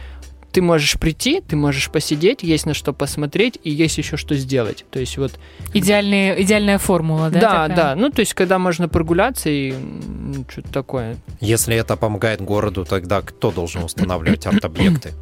ты 0.58 0.62
можешь 0.64 0.98
прийти, 0.98 1.40
ты 1.40 1.56
можешь 1.56 1.92
посидеть, 1.92 2.42
есть 2.42 2.66
на 2.66 2.74
что 2.74 2.92
посмотреть 2.92 3.60
и 3.64 3.70
есть 3.70 4.00
еще 4.00 4.18
что 4.18 4.34
сделать. 4.34 4.86
То 4.90 5.00
есть 5.00 5.16
вот 5.20 5.34
Идеальные, 5.76 6.42
идеальная 6.42 6.80
формула, 6.80 7.30
да? 7.30 7.40
да, 7.40 7.68
такая? 7.68 7.76
да, 7.76 7.96
ну 7.96 8.10
то 8.10 8.22
есть 8.22 8.34
когда 8.34 8.58
можно 8.58 8.90
прогуляться 8.90 9.52
и 9.52 9.76
что-то 10.50 10.74
такое. 10.74 11.18
Если 11.42 11.76
это 11.76 11.96
помогает 11.96 12.42
городу, 12.42 12.86
тогда 12.86 13.22
кто 13.22 13.52
должен 13.52 13.84
устанавливать 13.84 14.48
арт-объекты? 14.48 15.14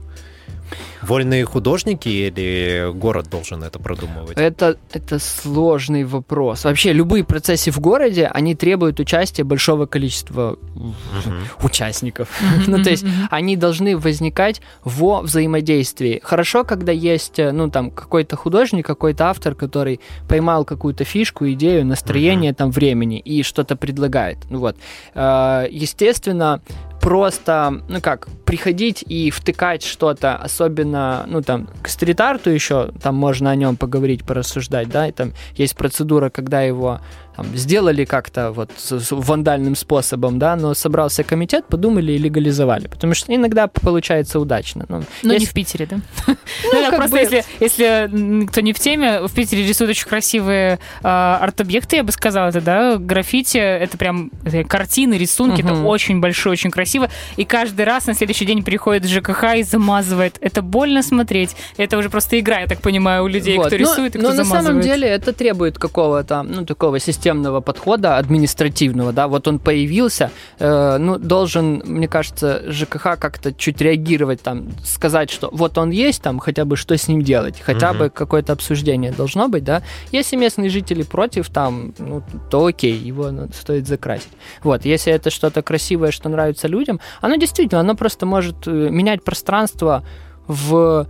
Вольные 1.02 1.46
художники 1.46 2.10
или 2.10 2.92
город 2.94 3.28
должен 3.30 3.64
это 3.64 3.80
продумывать? 3.80 4.38
Это, 4.38 4.78
это 4.92 5.20
сложный 5.20 6.04
вопрос. 6.04 6.64
Вообще, 6.64 6.94
любые 6.94 7.24
процессы 7.24 7.72
в 7.72 7.80
городе, 7.80 8.26
они 8.28 8.56
требуют 8.56 9.00
участия 9.00 9.44
большого 9.44 9.86
количества 9.86 10.58
Мгм. 10.76 11.44
участников. 11.64 12.30
Ну, 12.68 12.84
то 12.84 12.90
есть 12.90 13.06
они 13.30 13.56
должны 13.58 13.98
возникать 13.98 14.62
во 14.84 15.22
взаимодействии. 15.22 16.20
Хорошо, 16.24 16.64
когда 16.64 16.92
есть, 16.92 17.40
э, 17.40 17.52
ну, 17.52 17.70
там, 17.70 17.92
какой-то 17.92 18.36
художник, 18.36 18.86
какой-то 18.86 19.26
автор, 19.30 19.56
который 19.56 20.00
поймал 20.28 20.66
какую-то 20.66 21.04
фишку, 21.04 21.50
идею, 21.52 21.86
настроение 21.86 22.54
там 22.54 22.72
времени 22.72 23.20
и 23.20 23.44
что-то 23.44 23.76
предлагает. 23.76 24.38
Ну, 24.50 24.60
вот. 24.60 24.78
Э, 25.14 25.68
Естественно, 25.70 26.62
просто, 27.06 27.84
ну 27.88 28.02
как, 28.02 28.28
приходить 28.46 29.06
и 29.08 29.30
втыкать 29.30 29.84
что-то, 29.84 30.38
особенно, 30.38 31.24
ну 31.28 31.44
там, 31.44 31.70
к 31.84 31.88
стрит-арту 31.88 32.50
еще, 32.50 32.90
там 33.00 33.14
можно 33.14 33.52
о 33.52 33.56
нем 33.56 33.78
поговорить, 33.78 34.24
порассуждать, 34.24 34.90
да, 34.90 35.08
и 35.08 35.12
там 35.12 35.34
есть 35.54 35.76
процедура, 35.76 36.32
когда 36.32 36.64
его 36.64 37.02
там, 37.36 37.46
сделали 37.56 38.06
как-то 38.06 38.52
вот 38.52 38.72
вандальным 39.12 39.76
способом, 39.76 40.40
да, 40.40 40.56
но 40.56 40.74
собрался 40.74 41.24
комитет, 41.24 41.66
подумали 41.68 42.14
и 42.14 42.18
легализовали, 42.18 42.88
потому 42.88 43.14
что 43.14 43.34
иногда 43.34 43.68
получается 43.68 44.40
удачно. 44.40 44.86
Ну, 44.90 45.04
Но 45.24 45.34
не 45.34 45.40
есть- 45.40 45.52
в 45.52 45.54
Питере, 45.54 45.86
да? 45.86 45.98
Ну, 46.28 46.36
да, 46.72 46.90
как 46.90 46.96
просто 47.00 47.12
бы- 47.16 47.20
если, 47.22 47.44
если 47.60 48.46
кто 48.48 48.62
не 48.62 48.74
в 48.74 48.80
теме, 48.80 49.22
в 49.28 49.34
Питере 49.34 49.66
рисуют 49.68 49.92
очень 49.92 50.08
красивые 50.08 50.80
а, 51.04 51.40
арт-объекты, 51.42 51.98
я 51.98 52.04
бы 52.04 52.12
сказала, 52.12 52.50
это, 52.50 52.62
да, 52.62 52.98
граффити, 52.98 53.58
это 53.58 53.98
прям 53.98 54.32
это 54.44 54.64
картины, 54.64 55.16
рисунки, 55.16 55.62
это 55.62 55.74
Мгм. 55.74 55.86
очень 55.86 56.20
большое, 56.20 56.54
очень 56.54 56.72
красиво, 56.72 57.10
и 57.38 57.46
каждый 57.46 57.86
раз 57.86 58.08
на 58.08 58.14
следующий 58.14 58.46
день 58.46 58.64
приходит 58.64 59.08
ЖКХ 59.08 59.56
и 59.58 59.64
замазывает. 59.64 60.38
Это 60.42 60.62
больно 60.62 61.04
смотреть. 61.04 61.56
Это 61.78 61.98
уже 61.98 62.10
просто 62.10 62.40
игра, 62.40 62.60
я 62.60 62.68
так 62.68 62.80
понимаю, 62.82 63.24
у 63.24 63.28
людей, 63.28 63.58
Вот. 63.58 63.68
кто 63.68 63.76
Но- 63.76 63.82
рисует 63.82 64.16
и 64.16 64.20
но 64.20 64.30
кто 64.30 64.38
на 64.38 64.44
замазывает. 64.44 64.66
самом 64.66 64.82
деле 64.82 65.08
это 65.08 65.34
требует 65.34 65.78
какого-то, 65.78 66.44
ну, 66.44 66.66
такого 66.66 67.00
системного 67.26 67.62
подхода, 67.62 68.18
административного, 68.18 69.12
да, 69.12 69.28
вот 69.28 69.48
он 69.48 69.58
появился, 69.58 70.30
э, 70.60 70.98
ну, 70.98 71.18
должен, 71.18 71.82
мне 71.86 72.08
кажется, 72.08 72.62
ЖКХ 72.68 73.18
как-то 73.20 73.52
чуть 73.52 73.82
реагировать, 73.82 74.42
там, 74.42 74.68
сказать, 74.84 75.32
что 75.32 75.50
вот 75.52 75.78
он 75.78 75.90
есть, 75.90 76.22
там, 76.22 76.38
хотя 76.40 76.66
бы 76.66 76.78
что 76.78 76.96
с 76.96 77.08
ним 77.08 77.24
делать, 77.24 77.60
хотя 77.66 77.90
Мгм. 77.90 77.98
бы 78.00 78.10
какое-то 78.10 78.54
обсуждение 78.54 79.12
должно 79.12 79.48
быть, 79.48 79.64
да. 79.64 79.82
Если 80.12 80.38
местные 80.38 80.70
жители 80.70 81.02
против, 81.04 81.50
там, 81.50 81.94
ну, 81.98 82.22
то 82.52 82.66
окей, 82.68 82.96
его 82.96 83.32
стоит 83.54 83.88
закрасить. 83.88 84.30
Вот, 84.64 84.86
если 84.86 85.12
это 85.12 85.32
что-то 85.32 85.64
красивое, 85.64 86.12
что 86.12 86.30
нравится 86.30 86.68
людям, 86.68 87.00
оно 87.22 87.38
действительно, 87.38 87.82
оно 87.82 87.96
просто 87.96 88.26
может 88.28 88.68
э, 88.68 88.72
менять 88.72 89.24
пространство 89.24 90.04
в 90.48 91.08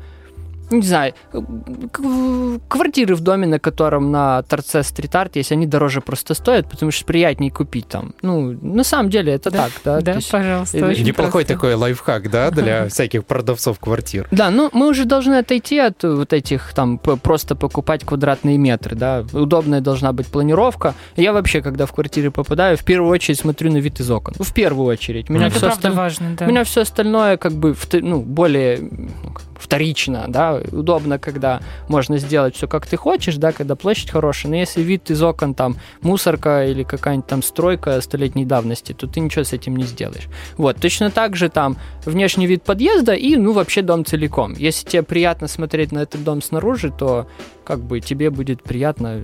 не 0.72 0.82
знаю, 0.82 1.14
к- 1.32 2.60
квартиры 2.68 3.16
в 3.16 3.22
доме, 3.22 3.48
на 3.48 3.60
котором 3.60 4.12
на 4.12 4.42
торце 4.44 4.84
стрит-арт 4.84 5.36
есть, 5.36 5.52
они 5.52 5.66
дороже 5.68 6.02
просто 6.02 6.34
стоят, 6.34 6.70
потому 6.70 6.92
что 6.92 7.06
приятнее 7.06 7.52
купить 7.52 7.88
там. 7.88 8.14
Ну, 8.22 8.52
на 8.62 8.84
самом 8.84 9.10
деле 9.10 9.34
это 9.34 9.52
Да, 9.52 9.66
так, 9.66 9.72
да. 9.84 10.02
Да, 10.02 10.14
есть- 10.14 10.32
пожалуйста. 10.32 10.86
очень 10.86 11.04
Неплохой 11.06 11.46
просто. 11.46 11.54
такой 11.54 11.74
лайфхак, 11.76 12.30
да, 12.30 12.52
для 12.56 12.88
всяких 12.88 13.26
продавцов 13.26 13.80
квартир. 13.80 14.28
Да, 14.32 14.50
ну 14.50 14.70
мы 14.74 14.88
уже 14.90 15.06
должны 15.06 15.36
отойти 15.36 15.78
от 15.80 16.04
вот 16.04 16.34
этих 16.34 16.74
там 16.74 16.98
просто 16.98 17.56
покупать 17.56 18.04
квадратные 18.04 18.58
метры, 18.58 18.96
да. 18.96 19.24
Удобная 19.34 19.82
должна 19.82 20.14
быть 20.14 20.28
планировка. 20.28 20.94
Я 21.16 21.34
вообще, 21.34 21.62
когда 21.62 21.86
в 21.86 21.94
квартиры 21.94 22.32
попадаю, 22.32 22.78
в 22.78 22.84
первую 22.84 23.12
очередь 23.12 23.40
смотрю 23.40 23.72
на 23.72 23.78
вид 23.78 24.00
из 24.00 24.10
окон. 24.12 24.34
В 24.40 24.54
первую 24.54 24.88
очередь. 24.88 25.30
Меня 25.30 25.48
Это 25.48 25.52
все 25.52 25.60
правда 25.62 25.76
остальное 25.78 25.98
важно, 26.04 26.36
да. 26.38 26.46
У 26.46 26.50
меня 26.50 26.64
все 26.64 26.82
остальное 26.82 27.38
как 27.38 27.54
бы 27.54 27.76
ну, 27.94 28.22
более 28.22 28.80
ну, 28.80 29.10
вторично, 29.58 30.26
да, 30.28 30.62
удобно, 30.72 31.20
когда 31.20 31.62
можно 31.88 32.18
сделать 32.18 32.56
все 32.56 32.68
как 32.68 32.88
ты 32.88 32.98
хочешь, 32.98 33.36
да, 33.38 33.52
когда 33.52 33.76
площадь 33.76 34.12
хорошая, 34.12 34.50
но 34.52 34.58
если 34.58 34.82
вид 34.82 35.10
из 35.12 35.22
окон 35.22 35.54
там 35.54 35.78
мусорка 36.02 36.66
или 36.66 36.84
какая-нибудь 36.84 37.28
там 37.28 37.44
стройка 37.44 38.00
столетней 38.02 38.46
давности, 38.46 38.94
то 38.94 39.08
ты 39.08 39.20
ничего 39.20 39.44
с 39.44 39.54
этим 39.54 39.76
не 39.76 39.84
сделаешь. 39.84 40.28
Вот, 40.58 40.78
точно 40.78 41.10
так 41.10 41.36
же 41.36 41.50
там 41.50 41.78
внешний 42.06 42.48
вид 42.48 42.64
подъезда 42.64 43.14
и, 43.14 43.36
ну, 43.36 43.54
вообще 43.54 43.82
дом 43.82 44.06
целиком. 44.06 44.54
Если 44.58 44.88
тебе 44.88 45.04
приятно 45.04 45.48
смотреть 45.48 45.92
на 45.92 46.00
этот 46.00 46.24
дом 46.24 46.42
снаружи, 46.42 46.92
то 46.92 47.28
как 47.64 47.80
бы 47.80 48.00
тебе 48.00 48.30
будет 48.30 48.64
приятно 48.64 49.24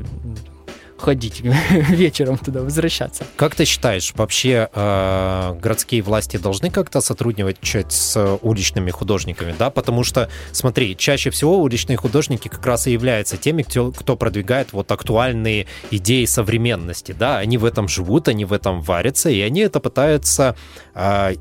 ходить 1.01 1.41
вечером 1.89 2.37
туда, 2.37 2.61
возвращаться. 2.61 3.25
Как 3.35 3.55
ты 3.55 3.65
считаешь, 3.65 4.13
вообще 4.15 4.69
э, 4.73 5.55
городские 5.61 6.01
власти 6.01 6.37
должны 6.37 6.69
как-то 6.69 7.01
сотрудничать 7.01 7.91
с 7.91 8.37
уличными 8.41 8.91
художниками, 8.91 9.53
да? 9.57 9.69
Потому 9.69 10.03
что, 10.03 10.29
смотри, 10.51 10.95
чаще 10.95 11.29
всего 11.29 11.59
уличные 11.59 11.97
художники 11.97 12.47
как 12.47 12.65
раз 12.65 12.87
и 12.87 12.91
являются 12.91 13.37
теми, 13.37 13.63
кто, 13.63 13.91
кто 13.91 14.15
продвигает 14.15 14.73
вот 14.73 14.91
актуальные 14.91 15.67
идеи 15.91 16.25
современности, 16.25 17.13
да? 17.17 17.39
Они 17.39 17.57
в 17.57 17.65
этом 17.65 17.87
живут, 17.87 18.27
они 18.27 18.45
в 18.45 18.53
этом 18.53 18.81
варятся, 18.81 19.29
и 19.29 19.41
они 19.41 19.61
это 19.61 19.79
пытаются 19.79 20.55
э, 20.93 21.35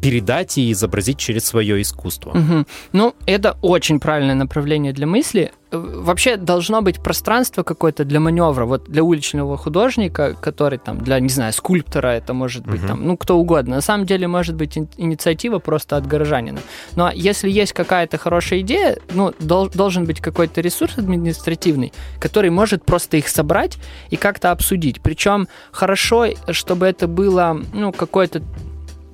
передать 0.00 0.58
и 0.58 0.72
изобразить 0.72 1.18
через 1.18 1.44
свое 1.44 1.80
искусство. 1.82 2.32
Мгм. 2.34 2.66
Ну, 2.92 3.14
это 3.26 3.56
очень 3.62 4.00
правильное 4.00 4.34
направление 4.34 4.92
для 4.92 5.06
мысли. 5.06 5.52
Э, 5.72 5.76
Вообще 5.78 6.36
должно 6.36 6.82
быть 6.82 7.00
пространство 7.02 7.62
какое-то 7.62 8.04
для 8.04 8.18
маневра. 8.18 8.64
Вот 8.64 8.84
для 8.84 9.02
уличного 9.04 9.56
художника, 9.56 10.34
который 10.40 10.78
там, 10.78 10.98
для, 10.98 11.20
не 11.20 11.28
знаю, 11.28 11.52
скульптора 11.52 12.08
это 12.08 12.32
может 12.34 12.66
быть 12.66 12.80
Мгм. 12.80 12.88
там, 12.88 13.06
ну, 13.06 13.16
кто 13.16 13.36
угодно. 13.38 13.76
На 13.76 13.80
самом 13.82 14.06
деле 14.06 14.26
может 14.26 14.56
быть 14.56 14.76
ин- 14.78 14.88
инициатива 14.96 15.58
просто 15.58 15.96
от 15.96 16.06
горожанина. 16.06 16.58
Но 16.96 17.10
если 17.14 17.50
есть 17.50 17.72
какая-то 17.72 18.18
хорошая 18.18 18.60
идея, 18.60 18.96
ну, 19.12 19.32
дол- 19.38 19.68
должен 19.68 20.06
быть 20.06 20.20
какой-то 20.20 20.60
ресурс 20.60 20.98
административный, 20.98 21.92
который 22.18 22.50
может 22.50 22.84
просто 22.84 23.16
их 23.18 23.28
собрать 23.28 23.78
и 24.10 24.16
как-то 24.16 24.50
обсудить. 24.50 25.00
Причем 25.00 25.46
хорошо, 25.72 26.26
чтобы 26.50 26.86
это 26.86 27.06
было, 27.06 27.60
ну, 27.72 27.92
какое-то 27.92 28.42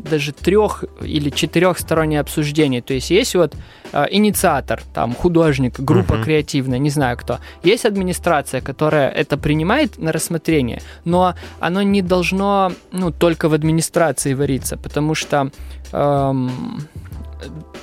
даже 0.06 0.32
трех 0.32 0.84
или 1.02 1.30
четырехстороннее 1.30 2.20
обсуждение. 2.20 2.82
То 2.82 2.94
есть 2.94 3.10
есть 3.10 3.34
вот 3.34 3.54
э, 3.92 4.06
инициатор, 4.10 4.80
там 4.94 5.14
художник, 5.14 5.80
группа 5.80 6.14
Мгм. 6.14 6.24
креативная, 6.24 6.78
не 6.78 6.90
знаю 6.90 7.16
кто. 7.16 7.38
Есть 7.62 7.84
администрация, 7.84 8.60
которая 8.60 9.10
это 9.10 9.36
принимает 9.36 9.98
на 9.98 10.12
рассмотрение, 10.12 10.80
но 11.04 11.34
оно 11.60 11.82
не 11.82 12.02
должно 12.02 12.72
ну, 12.92 13.10
только 13.10 13.48
в 13.48 13.54
администрации 13.54 14.34
вариться, 14.34 14.76
потому 14.76 15.14
что 15.14 15.50
эм, 15.92 16.80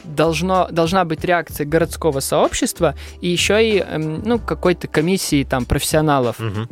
должно, 0.03 0.67
должна 0.71 1.05
быть 1.05 1.23
реакция 1.23 1.65
городского 1.65 2.19
сообщества 2.19 2.95
и 3.21 3.29
еще 3.29 3.63
и 3.63 3.79
эм, 3.79 4.21
ну, 4.25 4.39
какой-то 4.39 4.87
комиссии 4.87 5.43
там 5.43 5.65
профессионалов. 5.65 6.39
Мгм. 6.39 6.67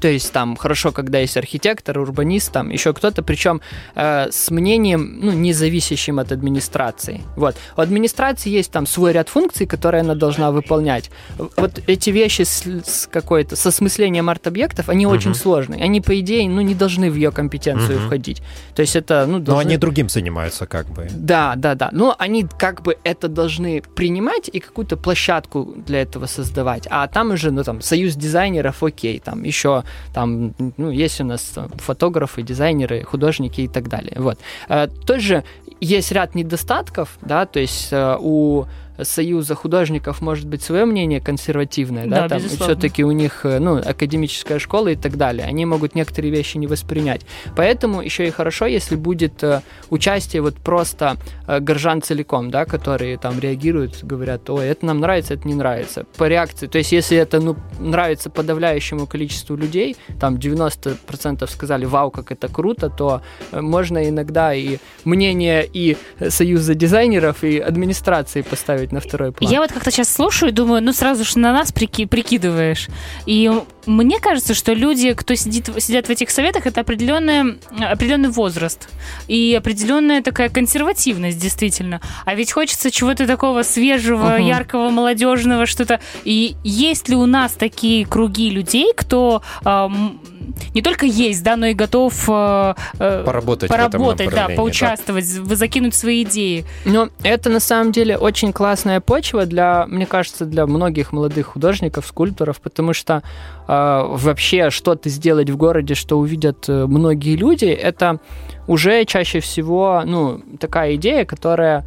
То 0.00 0.08
есть 0.08 0.32
там 0.32 0.56
хорошо, 0.56 0.92
когда 0.92 1.18
есть 1.18 1.36
архитектор, 1.36 1.98
урбанист, 1.98 2.52
там 2.52 2.70
еще 2.70 2.92
кто-то, 2.92 3.22
причем 3.22 3.60
э, 3.94 4.28
с 4.30 4.50
мнением, 4.50 5.18
ну, 5.20 5.32
независящим 5.32 6.18
от 6.18 6.32
администрации. 6.32 7.22
Вот. 7.36 7.56
У 7.76 7.80
администрации 7.80 8.50
есть 8.50 8.70
там 8.70 8.86
свой 8.86 9.12
ряд 9.12 9.28
функций, 9.28 9.66
которые 9.66 10.02
она 10.02 10.14
должна 10.14 10.50
выполнять. 10.50 11.10
Вот 11.56 11.80
эти 11.86 12.10
вещи 12.10 12.42
с, 12.42 12.64
с 12.84 13.06
какой-то, 13.10 13.56
со 13.56 13.70
смыслением 13.70 14.28
арт-объектов, 14.30 14.88
они 14.88 15.06
очень 15.06 15.34
сложные. 15.34 15.82
Они, 15.82 16.00
по 16.00 16.18
идее, 16.18 16.48
ну, 16.48 16.60
не 16.60 16.74
должны 16.74 17.10
в 17.10 17.14
ее 17.14 17.30
компетенцию 17.30 17.98
Мгм. 17.98 18.06
входить. 18.06 18.42
То 18.74 18.82
есть 18.82 18.96
это, 18.96 19.24
ну, 19.26 19.38
Но 19.38 19.44
должны... 19.44 19.60
они 19.62 19.76
другим 19.76 20.08
занимаются 20.08 20.66
как 20.66 20.86
бы. 20.88 21.08
Да, 21.10 21.54
да, 21.56 21.74
да. 21.74 21.88
Но 21.92 22.14
они 22.18 22.46
как 22.58 22.82
бы 22.82 22.96
это 23.04 23.28
должны 23.28 23.82
принимать 23.94 24.48
и 24.52 24.60
какую-то 24.60 24.96
площадку 24.96 25.74
для 25.86 26.02
этого 26.02 26.26
создавать. 26.26 26.86
А 26.90 27.06
там 27.08 27.30
уже, 27.32 27.50
ну, 27.50 27.64
там, 27.64 27.80
союз 27.80 28.14
дизайнеров, 28.14 28.82
окей, 28.82 29.18
там 29.18 29.42
еще, 29.44 29.84
там, 30.12 30.54
ну, 30.76 30.90
есть 30.90 31.20
у 31.20 31.24
нас 31.24 31.54
фотографы, 31.78 32.42
дизайнеры, 32.42 33.04
художники 33.04 33.62
и 33.62 33.68
так 33.68 33.88
далее. 33.88 34.14
Вот. 34.16 34.38
Э, 34.68 34.88
Тоже 35.06 35.44
есть 35.80 36.12
ряд 36.12 36.34
недостатков, 36.34 37.18
да, 37.22 37.46
то 37.46 37.60
есть 37.60 37.92
э, 37.92 38.16
у 38.20 38.66
Союза 39.02 39.54
художников 39.54 40.20
может 40.20 40.46
быть 40.46 40.62
свое 40.62 40.84
мнение 40.84 41.20
консервативное, 41.20 42.06
да, 42.06 42.22
Да, 42.22 42.28
там 42.28 42.40
все-таки 42.40 43.04
у 43.04 43.12
них, 43.12 43.44
э, 43.44 43.58
ну, 43.58 43.76
академическая 43.76 44.58
школа 44.58 44.88
и 44.88 44.96
так 44.96 45.16
далее, 45.16 45.46
они 45.46 45.64
могут 45.66 45.94
некоторые 45.94 46.32
вещи 46.32 46.56
не 46.56 46.66
воспринять. 46.66 47.22
Поэтому 47.56 48.02
еще 48.02 48.26
и 48.26 48.30
хорошо, 48.30 48.66
если 48.66 48.96
будет 48.96 49.42
э, 49.42 49.62
участие 49.90 50.42
вот 50.42 50.56
просто 50.56 51.16
э, 51.46 51.60
горожан 51.60 52.02
целиком, 52.02 52.50
да, 52.50 52.64
которые 52.64 53.18
там 53.18 53.38
реагируют, 53.38 54.02
говорят, 54.02 54.50
ой, 54.50 54.66
это 54.66 54.86
нам 54.86 55.00
нравится, 55.00 55.34
это 55.34 55.46
не 55.46 55.54
нравится. 55.54 56.04
По 56.16 56.28
реакции, 56.28 56.66
то 56.66 56.78
есть 56.78 56.92
если 56.92 57.16
это, 57.16 57.40
ну, 57.40 57.56
нравится 57.78 58.30
подавляющему 58.30 59.06
количеству 59.06 59.56
людей, 59.56 59.96
там 60.20 60.36
90% 60.36 61.48
сказали, 61.50 61.84
вау, 61.84 62.10
как 62.10 62.32
это 62.32 62.48
круто, 62.48 62.90
то 62.90 63.22
можно 63.52 64.08
иногда 64.08 64.54
и 64.54 64.78
мнение 65.04 65.68
и 65.72 65.96
Союза 66.28 66.74
дизайнеров, 66.74 67.44
и 67.44 67.58
администрации 67.58 68.42
поставить 68.42 68.87
на 68.92 69.00
второй 69.00 69.32
план. 69.32 69.50
Я 69.50 69.60
вот 69.60 69.72
как-то 69.72 69.90
сейчас 69.90 70.12
слушаю 70.12 70.50
и 70.50 70.52
думаю, 70.52 70.82
ну 70.82 70.92
сразу 70.92 71.24
же 71.24 71.38
на 71.38 71.52
нас 71.52 71.72
прики- 71.72 72.06
прикидываешь. 72.06 72.88
И 73.26 73.50
мне 73.86 74.18
кажется, 74.20 74.54
что 74.54 74.72
люди, 74.72 75.12
кто 75.14 75.34
сидит, 75.34 75.70
сидят 75.82 76.06
в 76.06 76.10
этих 76.10 76.30
советах, 76.30 76.66
это 76.66 76.80
определенная, 76.80 77.56
определенный 77.90 78.28
возраст 78.28 78.88
и 79.28 79.54
определенная 79.58 80.22
такая 80.22 80.48
консервативность, 80.48 81.38
действительно. 81.38 82.00
А 82.24 82.34
ведь 82.34 82.52
хочется 82.52 82.90
чего-то 82.90 83.26
такого 83.26 83.62
свежего, 83.62 84.34
Мгм. 84.38 84.46
яркого, 84.46 84.90
молодежного, 84.90 85.66
что-то. 85.66 86.00
И 86.24 86.56
есть 86.64 87.08
ли 87.08 87.16
у 87.16 87.26
нас 87.26 87.52
такие 87.52 88.04
круги 88.06 88.50
людей, 88.50 88.92
кто 88.94 89.42
ам, 89.64 90.20
не 90.74 90.82
только 90.82 91.06
есть, 91.06 91.42
да, 91.42 91.56
но 91.56 91.66
и 91.66 91.74
готов 91.74 92.14
э, 92.28 92.74
э, 92.98 93.22
Поработать, 93.24 93.70
в 93.70 93.72
этом 93.74 93.90
поработать, 93.90 94.30
да, 94.30 94.48
поучаствовать, 94.48 95.24
в- 95.24 95.54
закинуть 95.54 95.94
свои 95.94 96.22
идеи. 96.24 96.64
Но 96.84 97.08
это 97.22 97.48
на 97.50 97.60
самом 97.60 97.92
деле 97.92 98.16
очень 98.18 98.52
классная 98.78 99.00
почва 99.00 99.44
для, 99.44 99.86
мне 99.88 100.06
кажется, 100.06 100.44
для 100.44 100.64
многих 100.64 101.12
молодых 101.12 101.46
художников, 101.46 102.06
скульпторов, 102.06 102.60
потому 102.60 102.92
что 102.92 103.24
э, 103.66 104.02
вообще 104.06 104.70
что-то 104.70 105.08
сделать 105.08 105.50
в 105.50 105.56
городе, 105.56 105.96
что 105.96 106.16
увидят 106.16 106.68
э, 106.68 106.86
многие 106.86 107.34
люди, 107.34 107.64
это 107.64 108.20
уже 108.68 109.04
чаще 109.04 109.40
всего, 109.40 110.02
ну, 110.06 110.40
такая 110.60 110.94
идея, 110.94 111.24
которая 111.24 111.84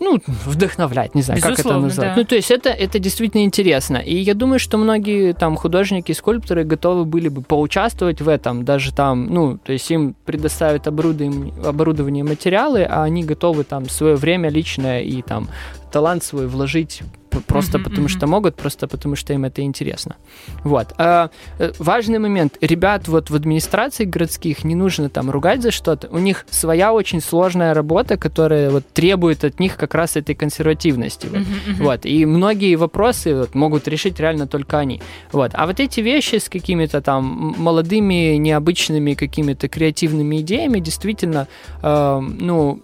ну, 0.00 0.20
вдохновлять, 0.44 1.14
не 1.14 1.22
знаю, 1.22 1.40
как 1.40 1.52
это 1.52 1.62
Безусловно, 1.62 1.88
назвать. 1.88 2.08
да. 2.08 2.14
Ну, 2.16 2.24
то 2.24 2.34
есть 2.34 2.50
это, 2.50 2.70
это 2.70 2.98
действительно 2.98 3.44
интересно. 3.44 3.96
И 3.96 4.16
я 4.16 4.34
думаю, 4.34 4.58
что 4.58 4.78
многие 4.78 5.32
там 5.32 5.56
художники, 5.56 6.12
скульпторы 6.12 6.64
готовы 6.64 7.04
были 7.04 7.28
бы 7.28 7.42
поучаствовать 7.42 8.20
в 8.20 8.28
этом, 8.28 8.64
даже 8.64 8.92
там, 8.92 9.26
ну, 9.26 9.58
то 9.58 9.72
есть 9.72 9.90
им 9.90 10.14
предоставят 10.24 10.86
оборудование, 10.86 11.52
оборудование 11.64 12.24
материалы, 12.24 12.84
а 12.84 13.02
они 13.04 13.24
готовы 13.24 13.64
там 13.64 13.88
свое 13.88 14.16
время 14.16 14.48
личное 14.48 15.00
и 15.02 15.22
там 15.22 15.48
талант 15.94 16.24
свой 16.24 16.48
вложить 16.48 17.02
просто 17.46 17.78
Мгм, 17.78 17.84
потому 17.84 18.04
мгм. 18.04 18.08
что 18.08 18.26
могут, 18.26 18.56
просто 18.56 18.88
потому 18.88 19.16
что 19.16 19.32
им 19.32 19.44
это 19.44 19.62
интересно. 19.62 20.16
Вот. 20.64 20.92
А, 20.98 21.30
э, 21.58 21.72
важный 21.78 22.18
момент. 22.18 22.58
Ребят 22.60 23.08
вот 23.08 23.30
в 23.30 23.34
администрации 23.34 24.04
городских 24.04 24.64
не 24.64 24.74
нужно 24.74 25.08
там 25.08 25.30
ругать 25.30 25.62
за 25.62 25.70
что-то. 25.70 26.08
У 26.10 26.18
них 26.18 26.46
своя 26.50 26.92
очень 26.92 27.20
сложная 27.20 27.74
работа, 27.74 28.16
которая 28.16 28.70
вот 28.70 28.84
требует 28.92 29.44
от 29.44 29.60
них 29.60 29.76
как 29.76 29.94
раз 29.94 30.16
этой 30.16 30.34
консервативности. 30.34 31.26
Вот. 31.26 31.40
Мгм, 31.40 31.54
мгм. 31.66 31.84
Вот, 31.84 32.06
и 32.06 32.26
многие 32.26 32.76
вопросы 32.76 33.36
вот, 33.36 33.54
могут 33.54 33.88
решить 33.88 34.20
реально 34.20 34.46
только 34.46 34.78
они. 34.78 35.00
Вот. 35.32 35.52
А 35.54 35.66
вот 35.66 35.80
эти 35.80 36.00
вещи 36.00 36.36
с 36.36 36.48
какими-то 36.48 37.00
там 37.00 37.54
молодыми, 37.58 38.36
необычными 38.36 39.14
какими-то 39.14 39.68
креативными 39.68 40.40
идеями 40.40 40.80
действительно, 40.80 41.46
э, 41.82 42.20
ну, 42.20 42.80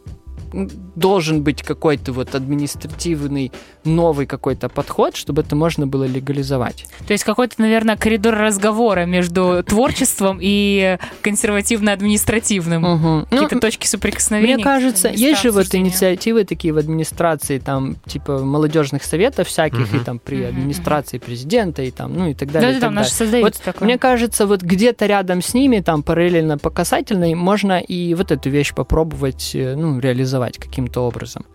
должен 1.00 1.42
быть 1.42 1.62
какой-то 1.62 2.12
вот 2.12 2.34
административный 2.34 3.50
новый 3.84 4.26
какой-то 4.26 4.68
подход, 4.68 5.16
чтобы 5.16 5.40
это 5.42 5.56
можно 5.56 5.86
было 5.86 6.04
легализовать. 6.04 6.84
То 7.06 7.12
есть 7.14 7.24
какой-то, 7.24 7.54
наверное, 7.58 7.96
коридор 7.96 8.34
разговора 8.34 9.06
между 9.06 9.64
творчеством 9.66 10.38
и 10.40 10.98
консервативно-административным. 11.22 12.82
Мгм. 12.82 13.26
Какие-то 13.30 13.54
Ну, 13.56 13.60
точки 13.60 13.86
соприкосновения. 13.86 14.56
Мне 14.56 14.64
кажется, 14.64 15.08
есть 15.08 15.42
же 15.42 15.50
вот 15.50 15.74
инициативы 15.74 16.44
такие 16.44 16.74
в 16.74 16.78
администрации, 16.78 17.58
там, 17.58 17.96
типа, 18.06 18.38
молодежных 18.44 19.02
советов 19.04 19.48
всяких, 19.48 19.92
Мгм. 19.92 20.00
и 20.00 20.04
там 20.04 20.18
при 20.18 20.36
Мгм, 20.40 20.48
администрации 20.48 21.18
президента, 21.18 21.82
и 21.82 21.90
там, 21.90 22.14
ну, 22.14 22.28
и 22.28 22.34
так 22.34 22.50
далее. 22.52 22.70
и 22.70 22.74
Да, 22.74 22.80
да, 22.80 22.86
там 22.86 22.94
наши 22.94 23.12
создают 23.12 23.44
Вот 23.54 23.62
такое. 23.62 23.86
Мне 23.86 23.96
кажется, 23.98 24.46
вот 24.46 24.60
где-то 24.62 25.06
рядом 25.06 25.40
с 25.40 25.54
ними, 25.54 25.80
там, 25.80 26.02
параллельно 26.02 26.58
по 26.58 26.68
касательной, 26.70 27.34
можно 27.34 27.78
и 27.78 28.14
вот 28.14 28.30
эту 28.30 28.50
вещь 28.50 28.74
попробовать, 28.74 29.52
э, 29.54 29.74
ну, 29.76 29.98
реализовать 29.98 30.58
каким-то 30.58 30.89
образом. 30.98 31.46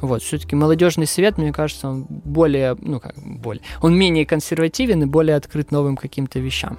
Вот, 0.00 0.22
все-таки 0.22 0.54
молодежный 0.54 1.06
совет, 1.06 1.38
мне 1.38 1.52
кажется, 1.52 1.88
он 1.88 2.06
более, 2.08 2.76
ну, 2.80 3.00
как 3.00 3.14
более, 3.16 3.62
он 3.80 3.96
менее 3.96 4.26
консервативен 4.26 5.02
и 5.02 5.06
более 5.06 5.36
открыт 5.36 5.72
новым 5.72 5.96
каким-то 5.96 6.38
вещам. 6.38 6.78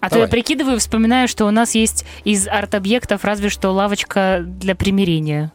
А 0.00 0.08
то 0.08 0.14
Давай. 0.14 0.26
я 0.26 0.30
прикидываю, 0.30 0.78
вспоминаю, 0.78 1.28
что 1.28 1.44
у 1.46 1.50
нас 1.50 1.74
есть 1.74 2.06
из 2.24 2.48
арт-объектов 2.48 3.22
разве 3.24 3.50
что 3.50 3.70
лавочка 3.70 4.40
для 4.42 4.74
примирения. 4.74 5.52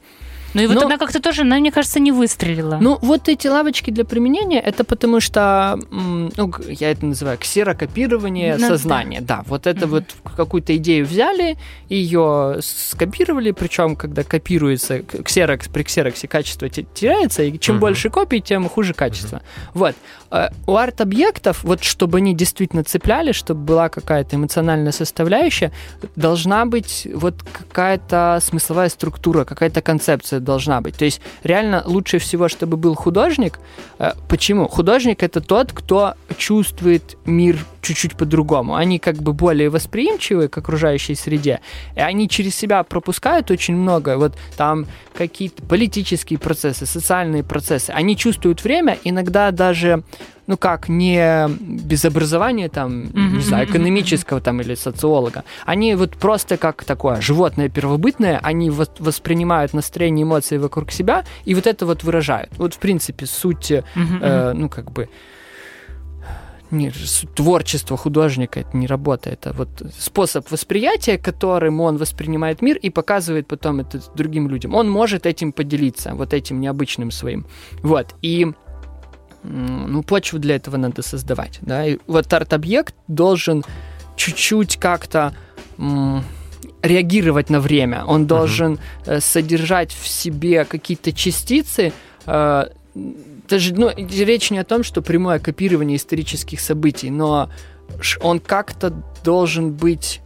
Ну 0.56 0.62
и 0.62 0.68
вот 0.68 0.76
Ну- 0.76 0.86
она 0.86 0.98
как-то 0.98 1.22
тоже, 1.22 1.42
она, 1.42 1.58
мне 1.60 1.72
кажется, 1.72 2.00
не 2.00 2.12
выстрелила. 2.14 2.78
Ну, 2.82 2.98
вот 3.02 3.28
эти 3.30 3.48
лавочки 3.48 3.92
для 3.92 4.06
применения, 4.06 4.60
это 4.62 4.84
потому 4.86 5.20
что, 5.20 5.78
ну, 5.92 6.52
я 6.68 6.92
это 6.92 7.06
называю 7.06 7.38
ксерокопирование 7.38 8.56
Ну, 8.56 8.62
да. 8.62 8.68
сознания. 8.70 9.22
Да, 9.22 9.44
вот 9.48 9.68
это 9.68 9.86
Мгм. 9.86 9.90
вот 9.96 10.04
какую-то 10.36 10.76
идею 10.78 11.06
взяли, 11.06 11.58
ее 11.90 12.58
скопировали, 12.62 13.52
причем, 13.52 13.96
когда 13.96 14.24
копируется 14.24 15.00
ксерокс, 15.00 15.68
при 15.68 15.84
ксероксе 15.84 16.28
качество 16.28 16.70
те- 16.70 16.86
теряется, 16.94 17.44
и 17.44 17.60
чем 17.60 17.76
Мгм. 17.76 17.82
больше 17.82 18.10
копий, 18.10 18.40
тем 18.42 18.70
хуже 18.70 18.94
качество. 18.94 19.42
Вот. 19.74 19.96
Э, 20.32 20.50
У 20.68 20.76
арт-объектов, 20.76 21.64
вот 21.64 21.84
чтобы 21.84 22.18
они 22.18 22.34
действительно 22.34 22.84
цепляли, 22.84 23.32
чтобы 23.34 23.60
была 23.62 23.90
какая-то 23.90 24.36
эмоциональная 24.38 24.92
составляющая, 24.92 25.72
должна 26.16 26.66
быть 26.66 27.08
вот 27.14 27.36
какая-то 27.44 28.40
смысловая 28.42 28.90
структура, 28.90 29.44
какая-то 29.46 29.82
концепция 29.82 30.40
должна 30.46 30.80
быть. 30.82 30.96
То 30.96 31.06
есть 31.06 31.22
реально 31.44 31.84
лучше 31.86 32.20
всего, 32.20 32.48
чтобы 32.48 32.78
был 32.78 32.96
художник. 32.96 33.60
Э, 34.00 34.14
Почему? 34.30 34.68
Художник 34.68 35.24
это 35.24 35.42
тот, 35.42 35.74
кто 35.74 36.14
чувствует 36.38 37.18
мир 37.26 37.58
чуть-чуть 37.82 38.16
по-другому. 38.16 38.76
Они 38.76 39.00
как 39.00 39.18
бы 39.18 39.34
более 39.34 39.70
восприимчивы 39.70 40.48
к 40.48 40.58
окружающей 40.58 41.16
среде, 41.16 41.60
и 41.96 42.00
они 42.00 42.28
через 42.28 42.56
себя 42.56 42.84
пропускают 42.84 43.52
очень 43.52 43.76
много. 43.76 44.18
Вот 44.18 44.34
там 44.58 44.88
какие-то 45.14 45.62
политические 45.64 46.40
процессы, 46.40 46.86
социальные 46.86 47.44
процессы. 47.44 47.92
Они 47.92 48.18
чувствуют 48.18 48.64
время, 48.64 48.98
иногда 49.04 49.52
даже 49.52 50.04
ну 50.48 50.58
как, 50.58 50.90
не 50.90 51.48
без 51.60 52.06
образования 52.06 52.70
там, 52.70 53.06
Мгм, 53.14 53.38
не 53.38 53.44
знаю, 53.44 53.66
экономического 53.68 54.42
там 54.42 54.62
или 54.62 54.76
социолога. 54.76 55.44
Они 55.66 55.96
вот 55.96 56.18
просто 56.18 56.58
как 56.58 56.84
такое 56.84 57.22
животное 57.22 57.70
первобытное, 57.70 58.40
они 58.44 58.70
вос- 58.70 58.90
воспринимают 59.00 59.74
настроение, 59.74 60.24
эмоции 60.24 60.58
вокруг 60.58 60.92
себя 60.92 61.24
и 61.46 61.56
вот 61.56 61.68
это 61.68 61.86
вот 61.86 62.04
выражают. 62.04 62.52
Вот 62.58 62.74
в 62.74 62.80
принципе 62.80 63.26
суть, 63.26 63.72
э, 63.72 63.84
э, 63.96 64.54
ну 64.54 64.70
как 64.70 64.92
бы 64.92 65.10
не, 66.72 66.92
творчество 67.36 67.98
художника 67.98 68.60
это 68.60 68.78
не 68.78 68.88
работа, 68.88 69.30
это 69.30 69.54
вот 69.54 69.70
способ 69.98 70.50
восприятия, 70.52 71.18
которым 71.18 71.82
он 71.82 71.98
воспринимает 71.98 72.62
мир 72.62 72.78
и 72.78 72.90
показывает 72.90 73.48
потом 73.48 73.80
это 73.80 74.02
другим 74.16 74.50
людям. 74.50 74.76
Он 74.76 74.90
может 74.90 75.26
этим 75.26 75.52
поделиться, 75.52 76.14
вот 76.16 76.34
этим 76.34 76.60
необычным 76.60 77.12
своим. 77.12 77.46
Вот, 77.84 78.16
и 78.22 78.48
ну, 79.46 80.04
почву 80.04 80.40
для 80.40 80.56
этого 80.56 80.78
надо 80.78 81.02
создавать, 81.02 81.60
да, 81.62 81.86
и 81.86 81.98
вот 82.08 82.32
арт-объект 82.34 82.96
должен 83.08 83.64
чуть-чуть 84.16 84.78
как-то 84.78 85.34
реагировать 86.82 87.50
на 87.50 87.60
время, 87.60 88.06
он 88.06 88.28
должен 88.28 88.80
э, 89.06 89.20
содержать 89.20 89.92
в 89.92 90.08
себе 90.08 90.66
какие-то 90.66 91.12
частицы, 91.12 91.92
э, 92.26 92.66
даже, 93.48 93.74
ну, 93.74 93.92
речь 93.96 94.52
не 94.52 94.60
о 94.60 94.64
том, 94.64 94.84
что 94.84 95.02
прямое 95.02 95.40
копирование 95.40 95.98
исторических 95.98 96.60
событий, 96.60 97.10
но 97.10 97.50
он 98.22 98.40
как-то 98.40 98.94
должен 99.24 99.74
быть 99.74 100.22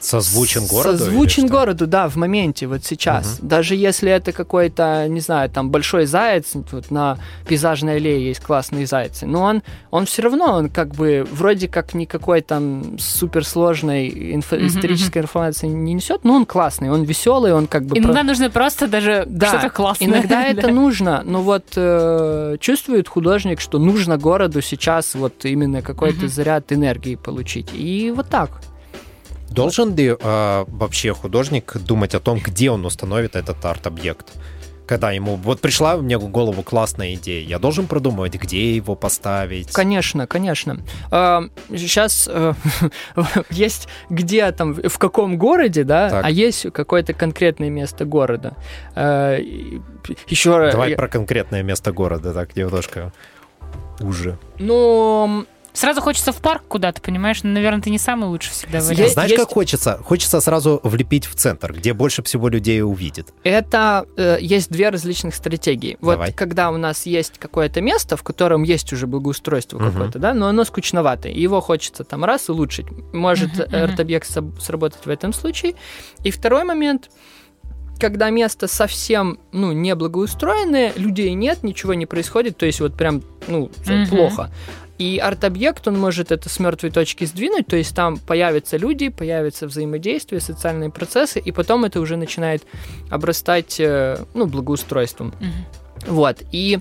Созвучен 0.00 0.66
городу? 0.66 0.98
Созвучен 0.98 1.46
городу, 1.46 1.86
да, 1.86 2.08
в 2.08 2.16
моменте, 2.16 2.66
вот 2.66 2.84
сейчас. 2.84 3.38
Даже 3.42 3.74
если 3.76 4.10
это 4.10 4.32
какой-то, 4.32 5.06
не 5.08 5.20
знаю, 5.20 5.50
там 5.50 5.70
большой 5.70 6.06
заяц, 6.06 6.52
вот 6.54 6.90
на 6.90 7.18
пейзажной 7.46 7.96
аллее 7.96 8.24
есть 8.26 8.40
классные 8.40 8.86
зайцы, 8.86 9.26
но 9.26 9.42
он, 9.42 9.62
он 9.90 10.06
все 10.06 10.22
равно, 10.22 10.54
он 10.54 10.70
как 10.70 10.94
бы 10.94 11.26
вроде 11.30 11.68
как 11.68 11.92
никакой 11.94 12.40
там 12.40 12.98
суперсложной 12.98 14.08
инфо- 14.08 14.56
Мгм, 14.58 14.66
исторической 14.68 15.18
информации 15.18 15.66
не 15.66 15.94
несет, 15.94 16.24
но 16.24 16.34
он 16.34 16.46
классный, 16.46 16.90
он 16.90 17.02
веселый, 17.04 17.52
он 17.52 17.66
как 17.66 17.84
бы... 17.84 17.94
про- 17.96 18.00
Иногда 18.00 18.22
нужно 18.22 18.50
просто 18.50 18.88
даже 18.88 19.24
Да, 19.26 19.48
что-то 19.48 19.70
классное. 19.70 20.08
Иногда 20.08 20.46
это 20.48 20.68
нужно, 20.68 21.22
но 21.24 21.42
вот 21.42 21.64
э, 21.76 22.56
чувствует 22.60 23.08
художник, 23.08 23.60
что 23.60 23.78
нужно 23.78 24.16
городу 24.18 24.62
сейчас 24.62 25.14
вот 25.14 25.44
именно 25.44 25.82
какой-то 25.82 26.20
Мгм. 26.20 26.28
заряд 26.28 26.72
энергии 26.72 27.16
получить. 27.16 27.68
И 27.74 28.12
вот 28.14 28.28
так. 28.28 28.50
Должен 29.50 29.94
ли 29.96 30.16
э, 30.18 30.64
вообще 30.68 31.12
художник 31.12 31.76
думать 31.76 32.14
о 32.14 32.20
том, 32.20 32.38
где 32.38 32.70
он 32.70 32.84
установит 32.86 33.36
этот 33.36 33.64
арт-объект? 33.64 34.32
Когда 34.86 35.12
ему... 35.12 35.36
Вот 35.36 35.60
пришла 35.60 35.96
мне 35.96 36.18
в 36.18 36.28
голову 36.28 36.62
классная 36.62 37.14
идея, 37.14 37.46
я 37.46 37.58
должен 37.60 37.86
продумывать, 37.86 38.34
где 38.34 38.74
его 38.74 38.96
поставить. 38.96 39.72
Конечно, 39.72 40.26
конечно. 40.26 40.80
Сейчас 41.10 42.28
есть 43.50 43.88
где 44.08 44.50
там, 44.50 44.74
в 44.74 44.98
каком 44.98 45.38
городе, 45.38 45.84
да, 45.84 46.10
Так. 46.10 46.24
а 46.24 46.30
есть 46.30 46.72
какое-то 46.72 47.12
конкретное 47.12 47.70
место 47.70 48.04
города. 48.04 48.56
Еще 48.96 50.70
Давай 50.72 50.96
про 50.96 51.06
конкретное 51.06 51.62
место 51.62 51.92
города, 51.92 52.34
так 52.34 52.56
немножко 52.56 53.12
уже. 54.00 54.38
Ну, 54.58 55.46
Сразу 55.72 56.00
хочется 56.00 56.32
в 56.32 56.36
парк 56.38 56.62
куда-то, 56.68 57.00
понимаешь? 57.00 57.42
Ну, 57.42 57.50
наверное, 57.50 57.80
ты 57.80 57.90
не 57.90 57.98
самый 57.98 58.28
лучший 58.28 58.50
всегда 58.52 58.80
вариант. 58.80 59.12
Знаешь, 59.12 59.30
есть- 59.30 59.42
как 59.42 59.50
хочется? 59.52 59.98
Хочется 60.04 60.40
сразу 60.40 60.80
влепить 60.82 61.26
в 61.26 61.34
центр, 61.36 61.72
где 61.72 61.92
больше 61.92 62.22
всего 62.22 62.48
людей 62.48 62.82
увидит. 62.82 63.28
это 63.44 64.06
э, 64.16 64.38
есть 64.40 64.70
две 64.70 64.88
различных 64.90 65.34
стратегии. 65.34 65.96
Вот 66.00 66.12
Давай. 66.12 66.32
когда 66.32 66.70
у 66.70 66.76
нас 66.76 67.06
есть 67.06 67.38
какое-то 67.38 67.80
место, 67.80 68.16
в 68.16 68.22
котором 68.22 68.62
есть 68.64 68.92
уже 68.92 69.06
благоустройство 69.06 69.78
Мгм. 69.78 69.92
какое-то, 69.92 70.18
да, 70.18 70.34
но 70.34 70.48
оно 70.48 70.64
скучноватое, 70.64 71.32
и 71.32 71.40
его 71.40 71.60
хочется 71.60 72.04
там 72.04 72.24
раз 72.24 72.48
улучшить. 72.50 72.86
Может 73.12 73.52
мгм. 73.54 73.74
арт-объект 73.84 74.28
соб- 74.28 74.60
сработать 74.60 75.04
в 75.06 75.08
этом 75.10 75.32
случае. 75.32 75.74
И 76.24 76.30
второй 76.30 76.64
момент, 76.64 77.10
когда 78.00 78.30
место 78.30 78.66
совсем, 78.66 79.38
ну, 79.52 79.72
не 79.72 79.94
благоустроенное, 79.94 80.92
людей 80.96 81.32
нет, 81.34 81.62
ничего 81.62 81.94
не 81.94 82.06
происходит, 82.06 82.56
то 82.56 82.66
есть 82.66 82.80
вот 82.80 82.94
прям, 82.94 83.22
ну, 83.46 83.70
Мгм. 83.86 84.06
плохо. 84.08 84.50
И 85.00 85.16
арт-объект, 85.16 85.88
он 85.88 85.98
может 85.98 86.30
это 86.30 86.50
с 86.50 86.60
мертвой 86.60 86.90
точки 86.90 87.24
сдвинуть, 87.24 87.66
то 87.66 87.74
есть 87.74 87.96
там 87.96 88.18
появятся 88.18 88.76
люди, 88.76 89.08
появится 89.08 89.66
взаимодействие, 89.66 90.42
социальные 90.42 90.90
процессы, 90.90 91.38
и 91.38 91.52
потом 91.52 91.86
это 91.86 92.00
уже 92.00 92.18
начинает 92.18 92.64
обрастать, 93.08 93.80
э, 93.80 94.18
ну, 94.34 94.46
благоустройством. 94.46 95.32
Мгм. 95.40 96.14
Вот, 96.14 96.42
и 96.52 96.80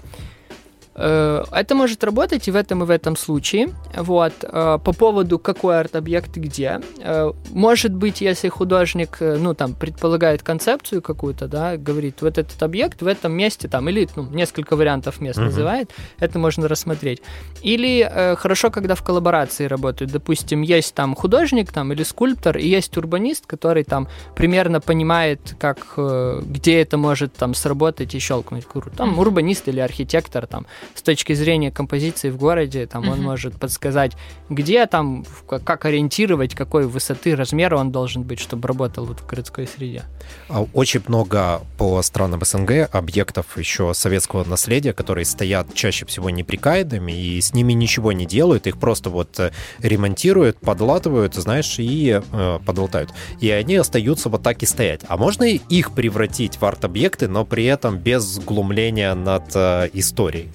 это 1.04 1.76
может 1.76 2.04
работать 2.04 2.48
и 2.48 2.52
в 2.52 2.56
этом, 2.56 2.84
и 2.84 2.86
в 2.86 2.90
этом 2.90 3.16
случае. 3.16 3.70
Вот, 3.96 4.34
э, 4.44 4.80
по 4.84 4.94
поводу 4.94 5.40
какой 5.40 5.80
арт-объект 5.80 6.38
и 6.38 6.40
где. 6.40 6.82
Э, 7.00 7.32
может 7.52 7.94
быть, 7.94 8.22
если 8.22 8.50
художник, 8.50 9.18
э, 9.20 9.38
ну, 9.40 9.54
там, 9.54 9.74
предполагает 9.74 10.44
концепцию 10.44 11.02
какую-то, 11.02 11.48
да, 11.48 11.78
говорит, 11.78 12.22
вот 12.22 12.38
этот 12.38 12.62
объект 12.64 13.02
в 13.02 13.08
этом 13.08 13.34
месте, 13.34 13.68
там, 13.68 13.88
или, 13.90 14.08
ну, 14.16 14.24
несколько 14.24 14.76
вариантов 14.76 15.22
мест 15.22 15.38
Мгм. 15.38 15.48
называет, 15.48 15.92
это 16.20 16.40
можно 16.40 16.68
рассмотреть. 16.68 17.22
Или 17.62 18.08
э, 18.10 18.36
хорошо, 18.36 18.70
когда 18.70 18.96
в 18.96 19.04
коллаборации 19.04 19.66
работают. 19.66 20.12
Допустим, 20.12 20.62
есть 20.62 20.94
там 20.96 21.16
художник 21.16 21.72
там, 21.72 21.94
или 21.94 22.04
скульптор, 22.04 22.58
и 22.58 22.68
есть 22.68 22.98
урбанист, 22.98 23.46
который 23.46 23.84
там 23.84 24.08
примерно 24.36 24.82
понимает, 24.82 25.56
как, 25.60 25.94
э, 25.98 26.42
где 26.46 26.82
это 26.82 26.98
может 26.98 27.34
там 27.34 27.54
сработать 27.54 28.16
и 28.16 28.20
щелкнуть. 28.20 28.66
Там 28.96 29.18
урбанист 29.20 29.68
или 29.68 29.80
архитектор 29.80 30.48
там 30.48 30.66
с 30.95 31.02
точки 31.02 31.34
зрения 31.34 31.71
композиции 31.71 32.30
в 32.30 32.38
городе, 32.38 32.86
там 32.88 33.08
он 33.08 33.17
Мгм. 33.17 33.23
может 33.23 33.56
подсказать, 33.56 34.13
где 34.49 34.86
там, 34.86 35.25
как 35.47 35.86
ориентировать, 35.86 36.56
какой 36.56 36.88
высоты, 36.88 37.36
размера 37.36 37.78
он 37.78 37.91
должен 37.91 38.23
быть, 38.23 38.39
чтобы 38.39 38.67
работал 38.67 39.06
вот 39.06 39.19
в 39.21 39.25
городской 39.25 39.67
среде. 39.67 40.04
А 40.49 40.65
Очень 40.73 41.02
много 41.08 41.62
по 41.78 42.02
странам 42.02 42.41
СНГ 42.43 42.89
объектов 42.91 43.58
еще 43.58 43.93
советского 43.93 44.43
наследия, 44.43 44.93
которые 44.93 45.25
стоят 45.25 45.73
чаще 45.73 46.06
всего 46.06 46.30
неприкаянными, 46.30 47.12
и 47.12 47.39
с 47.41 47.54
ними 47.54 47.73
ничего 47.73 48.12
не 48.12 48.25
делают, 48.25 48.67
их 48.67 48.78
просто 48.80 49.10
вот 49.10 49.39
э, 49.39 49.52
ремонтируют, 49.80 50.60
подлатывают, 50.60 51.34
знаешь, 51.36 51.75
и 51.80 52.21
э, 52.32 52.60
подлатают. 52.65 53.12
И 53.39 53.49
они 53.49 53.75
остаются 53.75 54.30
вот 54.30 54.43
так 54.43 54.62
и 54.63 54.65
стоять. 54.65 55.02
А 55.08 55.17
можно 55.17 55.43
и 55.43 55.60
их 55.69 55.93
превратить 55.93 56.58
в 56.58 56.65
арт-объекты, 56.65 57.28
но 57.28 57.45
при 57.45 57.65
этом 57.65 57.97
без 57.97 58.39
глумления 58.39 59.13
над 59.15 59.56
э, 59.56 59.89
историей? 59.93 60.49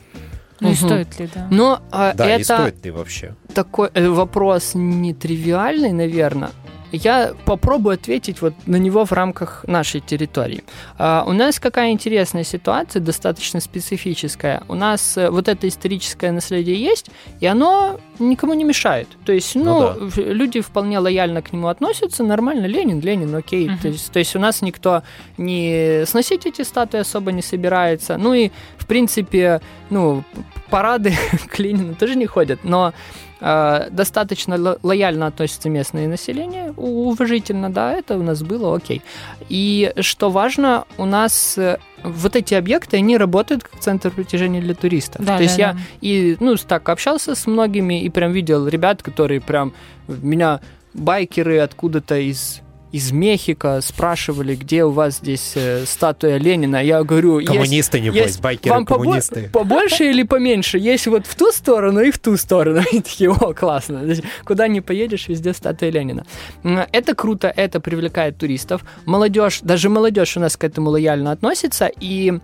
Ну 0.60 0.68
и 0.68 0.72
Мгм. 0.72 0.76
стоит 0.88 1.18
ли, 1.18 1.28
да? 1.34 1.46
Но 1.50 1.82
а, 1.90 2.12
Да, 2.14 2.26
и 2.36 2.40
это 2.40 2.44
стоит 2.44 2.84
ли 2.84 2.90
вообще? 2.90 3.34
такой 3.54 3.90
э, 3.92 4.08
вопрос 4.08 4.72
нетривиальный, 4.74 5.92
наверное. 5.92 6.50
Я 6.94 7.34
попробую 7.44 7.94
ответить 7.94 8.40
вот 8.42 8.54
на 8.66 8.76
него 8.76 9.04
в 9.04 9.12
рамках 9.12 9.64
нашей 9.66 10.00
территории. 10.00 10.64
А, 10.98 11.24
у 11.26 11.32
нас 11.32 11.58
какая 11.58 11.90
интересная 11.90 12.44
ситуация, 12.44 13.00
достаточно 13.00 13.60
специфическая. 13.60 14.62
У 14.68 14.74
нас 14.74 15.16
э, 15.16 15.30
вот 15.30 15.48
это 15.48 15.68
историческое 15.68 16.32
наследие 16.32 16.76
есть, 16.76 17.10
и 17.40 17.46
оно 17.46 17.98
никому 18.18 18.54
не 18.54 18.64
мешает. 18.64 19.08
То 19.24 19.32
есть, 19.32 19.54
ну, 19.54 19.94
Ну 19.98 20.10
да. 20.16 20.22
люди 20.22 20.60
вполне 20.60 20.98
лояльно 20.98 21.42
к 21.42 21.52
нему 21.52 21.68
относятся, 21.68 22.22
нормально, 22.22 22.66
Ленин, 22.66 23.00
Ленин, 23.00 23.34
окей. 23.34 23.68
Мгм. 23.68 23.78
То, 23.78 23.88
есть, 23.88 24.12
то 24.12 24.18
есть 24.18 24.36
у 24.36 24.38
нас 24.38 24.62
никто 24.62 25.02
не 25.36 26.04
сносить 26.06 26.46
эти 26.46 26.62
статуи 26.62 27.00
особо 27.00 27.32
не 27.32 27.42
собирается. 27.42 28.16
Ну 28.16 28.34
и, 28.34 28.50
в 28.78 28.86
принципе, 28.86 29.60
ну, 29.90 30.22
парады 30.70 31.14
к 31.48 31.58
Ленину 31.58 31.94
тоже 31.94 32.16
не 32.16 32.26
ходят, 32.26 32.60
но 32.64 32.92
достаточно 33.40 34.56
ло- 34.56 34.78
лояльно 34.82 35.26
относится 35.26 35.68
местное 35.68 36.08
население, 36.08 36.72
уважительно, 36.76 37.70
да, 37.70 37.92
это 37.92 38.16
у 38.16 38.22
нас 38.22 38.42
было, 38.42 38.74
окей. 38.76 39.02
И 39.48 39.92
что 40.00 40.30
важно, 40.30 40.84
у 40.98 41.04
нас 41.04 41.58
э, 41.58 41.78
вот 42.02 42.36
эти 42.36 42.54
объекты, 42.54 42.98
они 42.98 43.16
работают 43.18 43.64
как 43.64 43.80
центр 43.80 44.10
притяжения 44.10 44.60
для 44.60 44.74
туристов. 44.74 45.24
Да, 45.24 45.36
То 45.36 45.42
есть 45.42 45.56
да, 45.56 45.62
я 45.62 45.72
да. 45.72 45.78
и, 46.00 46.36
ну, 46.40 46.56
так 46.56 46.88
общался 46.88 47.34
с 47.34 47.46
многими 47.46 48.02
и 48.02 48.08
прям 48.08 48.32
видел 48.32 48.68
ребят, 48.68 49.02
которые 49.02 49.40
прям 49.40 49.72
меня 50.08 50.60
байкеры 50.94 51.58
откуда-то 51.58 52.16
из 52.16 52.60
из 52.94 53.10
Мехико 53.10 53.80
спрашивали, 53.80 54.54
где 54.54 54.84
у 54.84 54.90
вас 54.90 55.16
здесь 55.16 55.54
э, 55.56 55.84
статуя 55.84 56.38
Ленина. 56.38 56.80
Я 56.80 57.02
говорю, 57.02 57.40
есть 57.40 57.50
Коммунисты, 57.50 57.98
небось, 57.98 58.16
есть. 58.20 58.40
байкеры, 58.40 58.72
вам 58.72 58.84
побо- 58.84 59.02
коммунисты. 59.02 59.50
побольше 59.52 60.10
или 60.10 60.22
поменьше? 60.22 60.78
Есть 60.78 61.08
вот 61.08 61.26
в 61.26 61.34
ту 61.34 61.50
сторону 61.50 62.00
и 62.02 62.12
в 62.12 62.20
ту 62.20 62.36
сторону. 62.36 62.82
И 62.92 63.00
такие, 63.00 63.32
о, 63.32 63.52
классно. 63.52 64.04
Есть, 64.04 64.22
Куда 64.44 64.68
не 64.68 64.80
поедешь, 64.80 65.26
везде 65.26 65.52
статуя 65.54 65.90
Ленина. 65.90 66.24
Это 66.62 67.16
круто, 67.16 67.52
это 67.56 67.80
привлекает 67.80 68.38
туристов. 68.38 68.84
Молодежь, 69.06 69.58
даже 69.62 69.88
молодежь 69.88 70.36
у 70.36 70.40
нас 70.40 70.56
к 70.56 70.62
этому 70.62 70.90
лояльно 70.90 71.32
относится, 71.32 71.90
и 71.98 72.38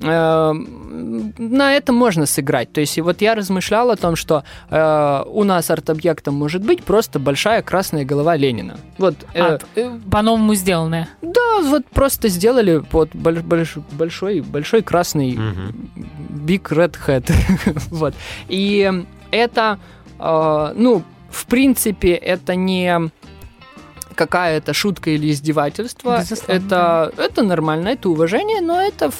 э, 0.00 0.52
на 1.38 1.72
этом 1.74 1.94
можно 1.96 2.26
сыграть. 2.26 2.72
То 2.72 2.80
есть, 2.80 2.98
и 2.98 3.00
вот 3.00 3.20
я 3.20 3.34
размышлял 3.34 3.90
о 3.90 3.96
том, 3.96 4.16
что 4.16 4.44
э, 4.70 5.22
у 5.26 5.44
нас 5.44 5.70
арт-объектом 5.70 6.34
может 6.34 6.62
быть 6.64 6.82
просто 6.84 7.18
большая 7.18 7.62
красная 7.62 8.04
голова 8.04 8.36
Ленина. 8.36 8.76
Вот, 8.98 9.14
э, 9.34 9.40
А, 9.42 9.58
э, 9.76 9.98
по-новому 10.10 10.54
сделанное. 10.54 11.08
да, 11.22 11.60
вот 11.62 11.86
просто 11.86 12.28
сделали 12.28 12.82
вот 12.92 13.10
больш- 13.14 13.42
больш- 13.42 13.82
большой, 13.92 14.40
большой 14.40 14.82
красный 14.82 15.32
Мгм. 15.32 15.90
Big 16.46 16.62
Red 16.70 16.96
Hat. 17.06 17.32
вот. 17.90 18.14
И 18.48 18.92
это, 19.30 19.78
э, 20.18 20.72
ну, 20.76 21.02
в 21.30 21.46
принципе, 21.46 22.12
это 22.14 22.54
не 22.54 23.10
какая-то 24.14 24.72
шутка 24.74 25.10
или 25.10 25.30
издевательство. 25.32 26.18
Безусловно, 26.20 26.52
Это, 26.52 27.12
это 27.16 27.42
нормально, 27.42 27.88
это 27.88 28.08
уважение, 28.08 28.60
но 28.60 28.80
это 28.80 29.10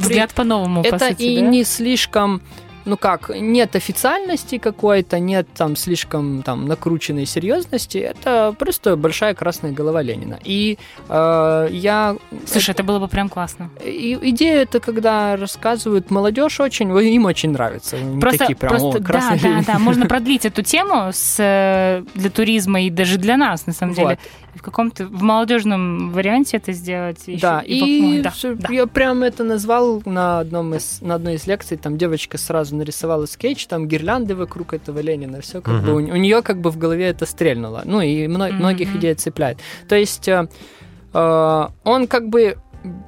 Взгляд 0.00 0.32
по-новому, 0.32 0.82
по 0.82 0.86
это 0.86 1.10
сути, 1.10 1.22
и 1.22 1.40
да? 1.40 1.46
не 1.46 1.64
слишком, 1.64 2.42
ну 2.84 2.96
как, 2.96 3.30
нет 3.30 3.76
официальности 3.76 4.58
какой-то, 4.58 5.18
нет 5.18 5.46
там 5.54 5.76
слишком 5.76 6.42
там 6.42 6.66
накрученной 6.66 7.26
серьезности. 7.26 7.98
Это 7.98 8.54
просто 8.58 8.96
большая 8.96 9.34
красная 9.34 9.72
голова 9.72 10.02
Ленина. 10.02 10.38
И 10.44 10.78
э, 11.08 11.68
я 11.70 12.16
Слушай, 12.46 12.70
это 12.70 12.82
было 12.82 12.98
бы 12.98 13.08
прям 13.08 13.28
классно. 13.28 13.70
и 13.84 14.18
идея 14.22 14.62
это, 14.62 14.80
когда 14.80 15.36
рассказывают 15.36 16.10
молодежь 16.10 16.60
очень, 16.60 16.90
им 16.90 17.24
очень 17.26 17.50
нравится. 17.50 17.96
Просто, 18.20 18.38
такие 18.38 18.56
прям, 18.56 18.70
просто 18.70 18.98
«О, 18.98 19.00
да, 19.00 19.30
да, 19.30 19.34
Ленин». 19.34 19.64
да, 19.64 19.78
можно 19.78 20.06
продлить 20.08 20.46
эту 20.46 20.62
тему 20.62 21.10
с, 21.12 21.36
э, 21.38 22.02
для 22.14 22.30
туризма 22.30 22.82
и 22.82 22.90
даже 22.90 23.18
для 23.18 23.36
нас, 23.36 23.66
на 23.66 23.72
самом 23.72 23.94
деле. 23.94 24.18
В 24.54 24.62
каком-то, 24.62 25.06
в 25.06 25.22
молодежном 25.22 26.10
варианте 26.10 26.56
это 26.56 26.72
сделать. 26.72 27.22
ещё 27.28 27.40
Да, 27.40 27.60
и, 27.60 28.18
и 28.18 28.22
да, 28.22 28.32
да. 28.42 28.72
я 28.74 28.86
прям 28.86 29.22
это 29.22 29.44
назвал 29.44 30.02
на, 30.04 30.40
одном 30.40 30.74
из, 30.74 31.00
на 31.02 31.14
одной 31.14 31.34
из 31.34 31.46
лекций. 31.46 31.76
Там 31.76 31.96
девочка 31.96 32.36
сразу 32.36 32.74
нарисовала 32.74 33.26
скетч, 33.26 33.66
там 33.66 33.86
гирлянды 33.86 34.34
вокруг 34.34 34.74
этого 34.74 34.98
Ленина. 35.00 35.40
Все 35.40 35.60
как 35.60 35.74
Мгм. 35.74 35.84
бы 35.86 35.92
у, 35.92 35.96
у 35.96 36.16
нее 36.16 36.42
как 36.42 36.60
бы 36.60 36.70
в 36.70 36.78
голове 36.78 37.06
это 37.06 37.26
стрельнуло. 37.26 37.82
Ну 37.84 38.00
и 38.00 38.26
мно- 38.26 38.48
Мгм. 38.48 38.56
многих 38.56 38.94
идея 38.96 39.14
цепляет. 39.14 39.58
То 39.88 39.94
есть 39.96 40.26
э, 40.28 40.48
э, 41.14 41.66
он 41.84 42.06
как 42.08 42.28
бы 42.28 42.56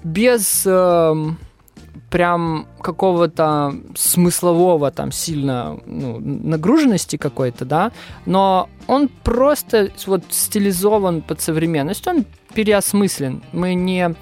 без 0.05 0.65
эм, 0.67 1.39
прям 2.11 2.67
какого-то 2.81 3.75
смыслового 3.95 4.91
там 4.91 5.13
сильно 5.13 5.79
ну, 5.87 6.19
нагруженности 6.21 7.17
какой-то, 7.17 7.65
да, 7.65 7.93
но 8.27 8.69
он 8.87 9.09
просто 9.09 9.91
вот 10.07 10.25
стилизован 10.31 11.23
под 11.23 11.41
современность, 11.41 12.07
он 12.07 12.25
переосмыслен. 12.55 13.43
Мы 13.53 13.75
не 13.75 14.15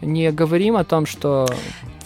не 0.00 0.30
говорим 0.30 0.76
о 0.76 0.84
том, 0.84 1.06
что 1.06 1.46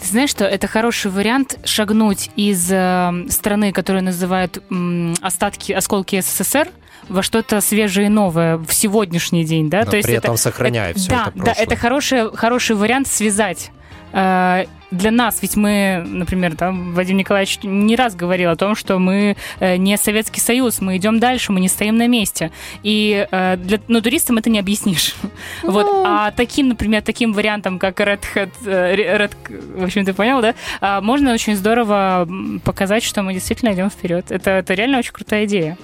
Ты 0.01 0.07
знаешь, 0.07 0.31
что 0.31 0.45
это 0.45 0.65
хороший 0.67 1.11
вариант 1.11 1.59
шагнуть 1.63 2.31
из 2.35 2.67
э, 2.71 3.25
страны, 3.29 3.71
которую 3.71 4.03
называют 4.03 4.63
м, 4.71 5.13
остатки, 5.21 5.71
осколки 5.71 6.19
СССР, 6.19 6.69
во 7.07 7.21
что-то 7.21 7.61
свежее 7.61 8.07
и 8.07 8.09
новое 8.09 8.57
в 8.57 8.73
сегодняшний 8.73 9.45
день, 9.45 9.69
да? 9.69 9.83
Но 9.85 9.91
То 9.91 9.97
есть 9.97 10.07
при 10.07 10.15
это, 10.15 10.27
этом 10.27 10.37
сохраняя 10.37 10.89
это- 10.91 10.99
все 10.99 11.09
да, 11.09 11.21
это 11.27 11.31
да, 11.37 11.43
прошлое. 11.43 11.63
это 11.65 11.75
хороший, 11.75 12.35
хороший 12.35 12.75
вариант 12.75 13.07
связать. 13.07 13.71
Э, 14.11 14.65
Для 14.93 15.09
нас, 15.09 15.41
ведь 15.41 15.55
мы, 15.55 16.03
например, 16.05 16.55
там, 16.55 16.93
Вадим 16.93 17.17
Николаевич 17.17 17.59
не 17.63 17.95
раз 17.95 18.15
говорил 18.15 18.51
о 18.51 18.55
том, 18.55 18.75
что 18.75 18.99
мы 18.99 19.35
э, 19.59 19.77
не 19.77 19.97
Советский 19.97 20.39
Союз, 20.39 20.81
мы 20.81 20.97
идем 20.97 21.19
дальше, 21.19 21.51
мы 21.51 21.59
не 21.59 21.67
стоим 21.67 21.97
на 21.97 22.07
месте. 22.07 22.51
И 22.83 23.27
э, 23.31 23.57
для, 23.57 23.79
ну, 23.87 24.01
туристам 24.01 24.37
это 24.37 24.51
не 24.51 24.59
объяснишь. 24.59 25.15
Вот. 25.63 25.85
Ну. 25.85 26.03
А 26.05 26.31
таким, 26.31 26.67
например, 26.67 27.01
таким 27.01 27.33
вариантом, 27.33 27.79
как 27.79 27.99
Red 27.99 28.21
Hat, 28.35 28.51
э, 28.65 29.17
Red, 29.17 29.79
в 29.79 29.83
общем, 29.83 30.05
ты 30.05 30.13
понял, 30.13 30.41
да? 30.41 30.53
А, 30.79 31.01
Можно 31.01 31.33
очень 31.33 31.55
здорово 31.55 32.27
показать, 32.63 33.03
что 33.03 33.23
мы 33.23 33.33
действительно 33.33 33.73
идем 33.73 33.89
вперед. 33.89 34.25
Это, 34.29 34.51
это 34.51 34.73
реально 34.75 34.99
очень 34.99 35.13
крутая 35.13 35.45
идея. 35.45 35.77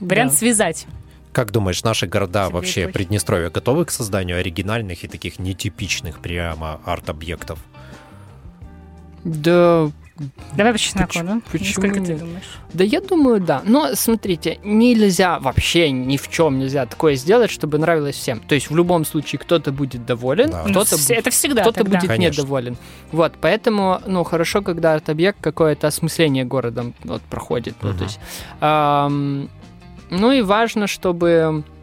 Вариант 0.00 0.32
Да. 0.32 0.38
связать. 0.38 0.86
Как 1.32 1.52
думаешь, 1.52 1.84
наши 1.84 2.06
города 2.06 2.46
Тебе 2.46 2.54
вообще 2.54 2.80
точно. 2.84 2.92
Приднестровья 2.92 3.50
готовы 3.50 3.84
к 3.84 3.90
созданию 3.92 4.38
оригинальных 4.38 5.04
и 5.04 5.08
таких 5.08 5.38
нетипичных 5.38 6.18
прямо 6.18 6.80
арт-объектов? 6.84 7.60
Да, 9.28 9.90
Давай 10.56 10.72
по 10.72 10.78
чесноку, 10.80 11.12
Поч- 11.12 11.22
да? 11.22 11.40
почему 11.52 11.70
Сколько 11.74 11.94
ты 12.00 12.10
нет? 12.14 12.18
думаешь? 12.18 12.42
да, 12.72 12.82
я 12.82 13.00
думаю, 13.00 13.40
да. 13.40 13.62
Но 13.64 13.94
смотрите, 13.94 14.58
нельзя 14.64 15.38
вообще 15.38 15.92
ни 15.92 16.16
в 16.16 16.28
чем 16.28 16.58
нельзя 16.58 16.86
такое 16.86 17.14
сделать, 17.14 17.52
чтобы 17.52 17.78
нравилось 17.78 18.16
всем. 18.16 18.40
То 18.40 18.56
есть 18.56 18.68
в 18.68 18.74
любом 18.74 19.04
случае 19.04 19.38
кто-то 19.38 19.70
будет 19.70 20.04
доволен, 20.06 20.50
Да. 20.50 20.64
Ну, 20.66 20.70
кто-то 20.72 20.96
вс- 20.96 21.14
это 21.14 21.30
всегда 21.30 21.62
кто-то 21.62 21.84
тогда. 21.84 21.98
будет 22.00 22.08
Конечно. 22.08 22.40
недоволен. 22.40 22.76
Вот, 23.12 23.34
поэтому, 23.40 24.00
ну, 24.06 24.24
хорошо, 24.24 24.60
когда 24.60 24.94
арт-объект 24.94 25.38
какое-то 25.40 25.86
осмысление 25.86 26.44
городом 26.44 26.94
вот, 27.04 27.22
проходит. 27.22 27.76
Ну, 27.82 27.90
Мгм. 27.90 27.98
то 27.98 28.04
есть, 28.04 28.18
ам, 28.60 29.48
ну 30.10 30.32
и 30.32 30.42
важно, 30.42 30.88
чтобы 30.88 31.62
ну, 31.62 31.77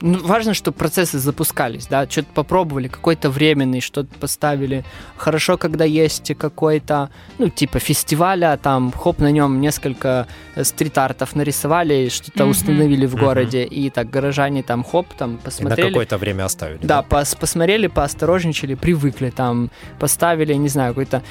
важно, 0.00 0.54
чтобы 0.54 0.76
процессы 0.78 1.18
запускались, 1.18 1.86
да, 1.86 2.08
что-то 2.08 2.28
попробовали, 2.34 2.88
какой-то 2.88 3.30
временный, 3.30 3.80
что-то 3.80 4.14
поставили. 4.18 4.84
Хорошо, 5.16 5.56
когда 5.58 5.84
есть 5.84 6.32
какой-то, 6.38 7.10
ну, 7.38 7.48
типа 7.48 7.78
фестиваля, 7.78 8.58
там, 8.62 8.92
хоп, 8.92 9.18
на 9.20 9.30
нем 9.30 9.60
несколько 9.60 10.26
э, 10.54 10.64
стрит-артов 10.64 11.34
нарисовали, 11.36 12.08
что-то 12.08 12.44
Мгм. 12.44 12.50
установили 12.50 13.06
в 13.06 13.16
городе, 13.16 13.64
и 13.64 13.90
так 13.90 14.10
горожане 14.10 14.62
там, 14.62 14.82
хоп, 14.84 15.06
там, 15.14 15.30
И 15.30 15.32
на 15.34 15.38
посмотрели. 15.38 15.88
какое-то 15.88 16.18
время 16.18 16.44
оставили. 16.44 16.80
Да, 16.86 17.04
пос- 17.08 17.38
посмотрели, 17.38 17.86
поосторожничали, 17.86 18.74
привыкли, 18.74 19.30
там, 19.30 19.70
поставили, 19.98 20.54
не 20.54 20.68
знаю, 20.68 20.94
какой-то 20.94 21.22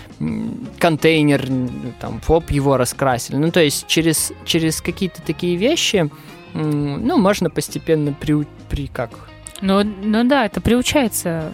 контейнер, 0.80 1.46
там, 2.00 2.20
фоп, 2.22 2.52
его 2.52 2.78
раскрасили. 2.78 3.36
Ну, 3.38 3.52
то 3.52 3.62
есть 3.62 3.88
через, 3.88 4.32
через 4.46 4.82
какие-то 4.82 5.22
такие 5.22 5.56
вещи, 5.56 6.10
ну, 6.54 7.18
можно 7.18 7.50
постепенно 7.50 8.14
при, 8.14 8.46
при 8.70 8.88
как? 8.88 9.12
Ну, 9.62 9.84
ну 9.84 10.24
да, 10.24 10.46
это 10.46 10.62
приучается. 10.62 11.52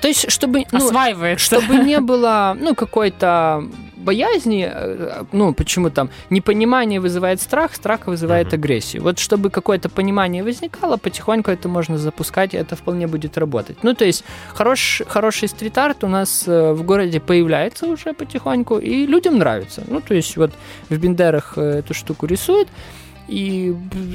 то 0.00 0.08
есть, 0.08 0.30
чтобы... 0.30 0.64
Ну, 0.72 0.78
Осваивает. 0.78 1.40
чтобы 1.40 1.76
не 1.76 2.00
было, 2.00 2.56
ну, 2.60 2.74
какой-то 2.74 3.64
боязни, 4.04 4.68
э, 4.70 5.24
ну, 5.32 5.54
почему 5.54 5.90
там 5.90 6.10
непонимание 6.30 7.00
вызывает 7.00 7.40
страх, 7.40 7.74
страх 7.74 8.06
вызывает 8.06 8.48
Мгм. 8.48 8.54
агрессию. 8.54 9.02
Вот 9.02 9.18
чтобы 9.18 9.50
какое-то 9.50 9.88
понимание 9.88 10.44
возникало, 10.44 10.96
потихоньку 10.98 11.50
это 11.50 11.68
можно 11.68 11.98
запускать, 11.98 12.54
и 12.54 12.58
это 12.58 12.76
вполне 12.76 13.06
будет 13.06 13.38
работать. 13.38 13.78
Ну, 13.82 13.94
то 13.94 14.04
есть 14.04 14.24
хорош, 14.54 15.02
хороший 15.08 15.48
стрит-арт 15.48 16.04
у 16.04 16.08
нас 16.08 16.44
э, 16.46 16.72
в 16.72 16.82
городе 16.82 17.18
появляется 17.20 17.86
уже 17.86 18.12
потихоньку, 18.12 18.78
и 18.78 19.06
людям 19.06 19.38
нравится. 19.38 19.82
Ну, 19.88 20.00
то 20.00 20.14
есть 20.14 20.36
вот 20.36 20.52
в 20.90 20.96
Бендерах 20.98 21.54
э, 21.56 21.78
эту 21.78 21.94
штуку 21.94 22.26
рисуют, 22.26 22.68
и 23.28 23.74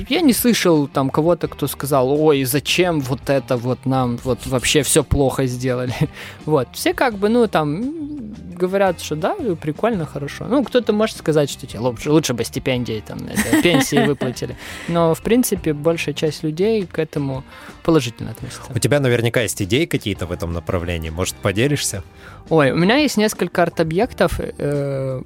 я 0.09 0.21
не 0.21 0.33
слышал 0.33 0.87
там 0.87 1.09
кого-то, 1.09 1.47
кто 1.47 1.67
сказал, 1.67 2.11
ой, 2.11 2.43
зачем 2.43 2.99
вот 3.01 3.29
это 3.29 3.57
вот 3.57 3.85
нам 3.85 4.17
вот 4.23 4.45
вообще 4.45 4.83
все 4.83 5.03
плохо 5.03 5.45
сделали. 5.45 5.93
Вот, 6.45 6.67
все 6.73 6.93
как 6.93 7.15
бы, 7.15 7.29
ну, 7.29 7.47
там, 7.47 8.33
говорят, 8.55 9.01
что 9.01 9.15
да, 9.15 9.35
прикольно, 9.61 10.05
хорошо. 10.05 10.45
Ну, 10.45 10.63
кто-то 10.63 10.93
может 10.93 11.17
сказать, 11.17 11.49
что 11.49 11.67
тебе 11.67 11.79
лучше, 11.79 12.11
лучше 12.11 12.33
бы 12.33 12.43
стипендии, 12.43 13.03
там, 13.05 13.19
это, 13.19 13.61
пенсии 13.61 13.97
выплатили. 14.05 14.55
Но, 14.87 15.13
в 15.13 15.21
принципе, 15.21 15.73
большая 15.73 16.15
часть 16.15 16.43
людей 16.43 16.85
к 16.85 16.97
этому 16.99 17.43
положительно 17.83 18.31
относится. 18.31 18.61
У 18.73 18.79
тебя 18.79 18.99
наверняка 18.99 19.41
есть 19.41 19.61
идеи 19.61 19.85
какие-то 19.85 20.25
в 20.25 20.31
этом 20.31 20.53
направлении. 20.53 21.09
Может, 21.09 21.35
поделишься? 21.35 22.03
Ой, 22.49 22.71
у 22.71 22.75
меня 22.75 22.97
есть 22.97 23.17
несколько 23.17 23.63
арт-объектов. 23.63 24.39
э, 24.39 25.21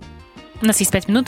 У 0.61 0.65
нас 0.65 0.79
есть 0.79 0.91
пять 0.91 1.07
минут. 1.07 1.27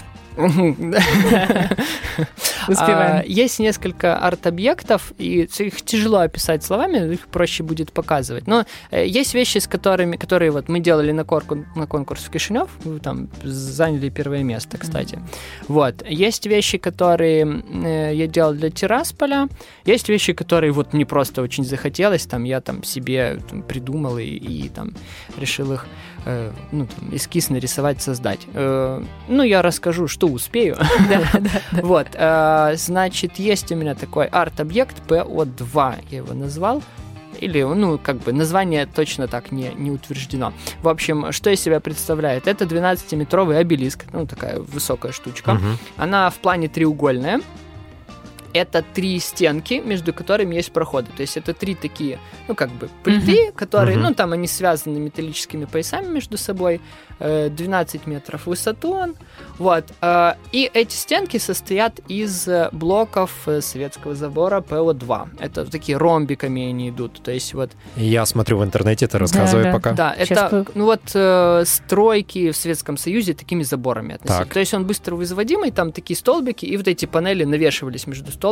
А, 2.67 2.71
Успеваем. 2.71 3.23
Есть 3.27 3.59
несколько 3.59 4.17
арт-объектов, 4.17 5.13
и 5.17 5.41
их 5.43 5.81
тяжело 5.81 6.19
описать 6.19 6.63
словами, 6.63 7.13
их 7.13 7.27
проще 7.27 7.63
будет 7.63 7.91
показывать. 7.91 8.47
Но 8.47 8.65
э, 8.91 9.05
есть 9.05 9.33
вещи, 9.33 9.59
с 9.59 9.67
которыми, 9.67 10.17
которые 10.17 10.51
вот 10.51 10.69
мы 10.69 10.79
делали 10.79 11.11
на, 11.11 11.23
корку- 11.23 11.65
на 11.75 11.87
конкурс 11.87 12.23
в 12.23 12.29
Кишинев, 12.31 12.69
там 13.03 13.29
заняли 13.43 14.09
первое 14.09 14.43
место, 14.43 14.77
кстати. 14.77 15.19
Вот. 15.67 16.03
Есть 16.07 16.45
вещи, 16.47 16.77
которые 16.77 17.45
э, 17.45 18.15
я 18.15 18.27
делал 18.27 18.53
для 18.53 18.69
Тирасполя, 18.69 19.47
есть 19.85 20.09
вещи, 20.09 20.33
которые 20.33 20.71
вот 20.71 20.93
мне 20.93 21.05
просто 21.05 21.41
очень 21.41 21.65
захотелось, 21.65 22.25
там 22.25 22.43
я 22.43 22.61
там 22.61 22.83
себе 22.83 23.39
там, 23.49 23.61
придумал 23.61 24.17
и, 24.17 24.25
и 24.25 24.69
там 24.69 24.93
решил 25.37 25.73
их 25.73 25.85
э, 26.25 26.51
ну, 26.71 26.87
там, 26.87 27.15
эскиз 27.15 27.49
нарисовать, 27.49 28.01
создать. 28.01 28.39
Э, 28.53 29.01
ну, 29.27 29.43
я 29.43 29.61
расскажу, 29.61 30.07
что 30.07 30.27
успею. 30.27 30.77
Вот, 31.71 32.07
э, 32.13 32.73
значит, 32.77 33.39
есть 33.39 33.71
у 33.71 33.75
меня 33.75 33.95
такой 33.95 34.25
арт-объект 34.25 34.95
PO2, 35.07 35.95
я 36.09 36.17
его 36.17 36.33
назвал. 36.33 36.81
Или, 37.41 37.63
ну, 37.63 37.97
как 37.97 38.17
бы, 38.17 38.33
название 38.33 38.85
точно 38.85 39.27
так 39.27 39.51
не, 39.51 39.71
не 39.75 39.91
утверждено. 39.91 40.53
В 40.81 40.87
общем, 40.87 41.31
что 41.31 41.49
из 41.49 41.59
себя 41.59 41.79
представляет? 41.79 42.47
Это 42.47 42.65
12-метровый 42.65 43.57
обелиск, 43.57 44.05
ну, 44.13 44.25
такая 44.25 44.59
высокая 44.59 45.11
штучка. 45.11 45.59
Она 45.97 46.29
в 46.29 46.35
плане 46.35 46.67
треугольная. 46.67 47.41
Это 48.55 48.81
три 48.93 49.19
стенки, 49.19 49.81
между 49.85 50.13
которыми 50.13 50.55
есть 50.55 50.71
проходы. 50.71 51.07
То 51.15 51.21
есть 51.21 51.37
это 51.37 51.53
три 51.53 51.75
такие, 51.75 52.19
ну, 52.47 52.55
как 52.55 52.69
бы, 52.71 52.89
плиты, 53.03 53.51
которые, 53.55 53.97
Мгм. 53.97 54.07
ну, 54.07 54.13
там 54.13 54.31
они 54.31 54.47
связаны 54.47 54.97
металлическими 54.99 55.65
поясами 55.65 56.07
между 56.07 56.37
собой. 56.37 56.79
э, 57.19 57.47
12 57.49 58.07
метров 58.07 58.41
в 58.41 58.47
высоту 58.47 58.91
он. 58.93 59.15
Вот. 59.57 59.85
э, 60.01 60.33
И 60.51 60.69
эти 60.73 60.93
стенки 60.93 61.37
состоят 61.37 61.99
из 62.09 62.45
э, 62.45 62.67
блоков 62.73 63.31
э, 63.47 63.61
советского 63.61 64.15
забора 64.15 64.59
ПО-2. 64.59 65.27
Это 65.39 65.63
такие 65.65 65.97
ромбиками 65.97 66.67
они 66.69 66.89
идут. 66.89 67.21
То 67.23 67.31
есть 67.31 67.53
вот 67.53 67.71
Я 67.95 68.25
смотрю 68.25 68.57
в 68.57 68.63
интернете, 68.65 69.07
ты 69.07 69.17
рассказывай 69.17 69.63
да. 69.63 69.71
пока. 69.71 69.93
да, 69.93 70.13
Щас 70.17 70.29
это, 70.31 70.49
по- 70.65 70.71
ну 70.77 70.83
вот, 70.85 71.03
э, 71.13 71.63
стройки 71.65 72.51
в 72.51 72.57
Советском 72.57 72.97
Союзе 72.97 73.33
такими 73.33 73.63
заборами 73.63 74.15
относились. 74.15 74.39
Так. 74.45 74.53
То 74.53 74.59
есть 74.59 74.73
он 74.73 74.85
быстро 74.85 75.15
возводимый, 75.15 75.71
там 75.71 75.93
такие 75.93 76.17
столбики, 76.17 76.65
и 76.65 76.75
вот 76.75 76.87
эти 76.89 77.05
панели 77.05 77.45
навешивались 77.45 78.07
между 78.07 78.31
столбиками, 78.33 78.44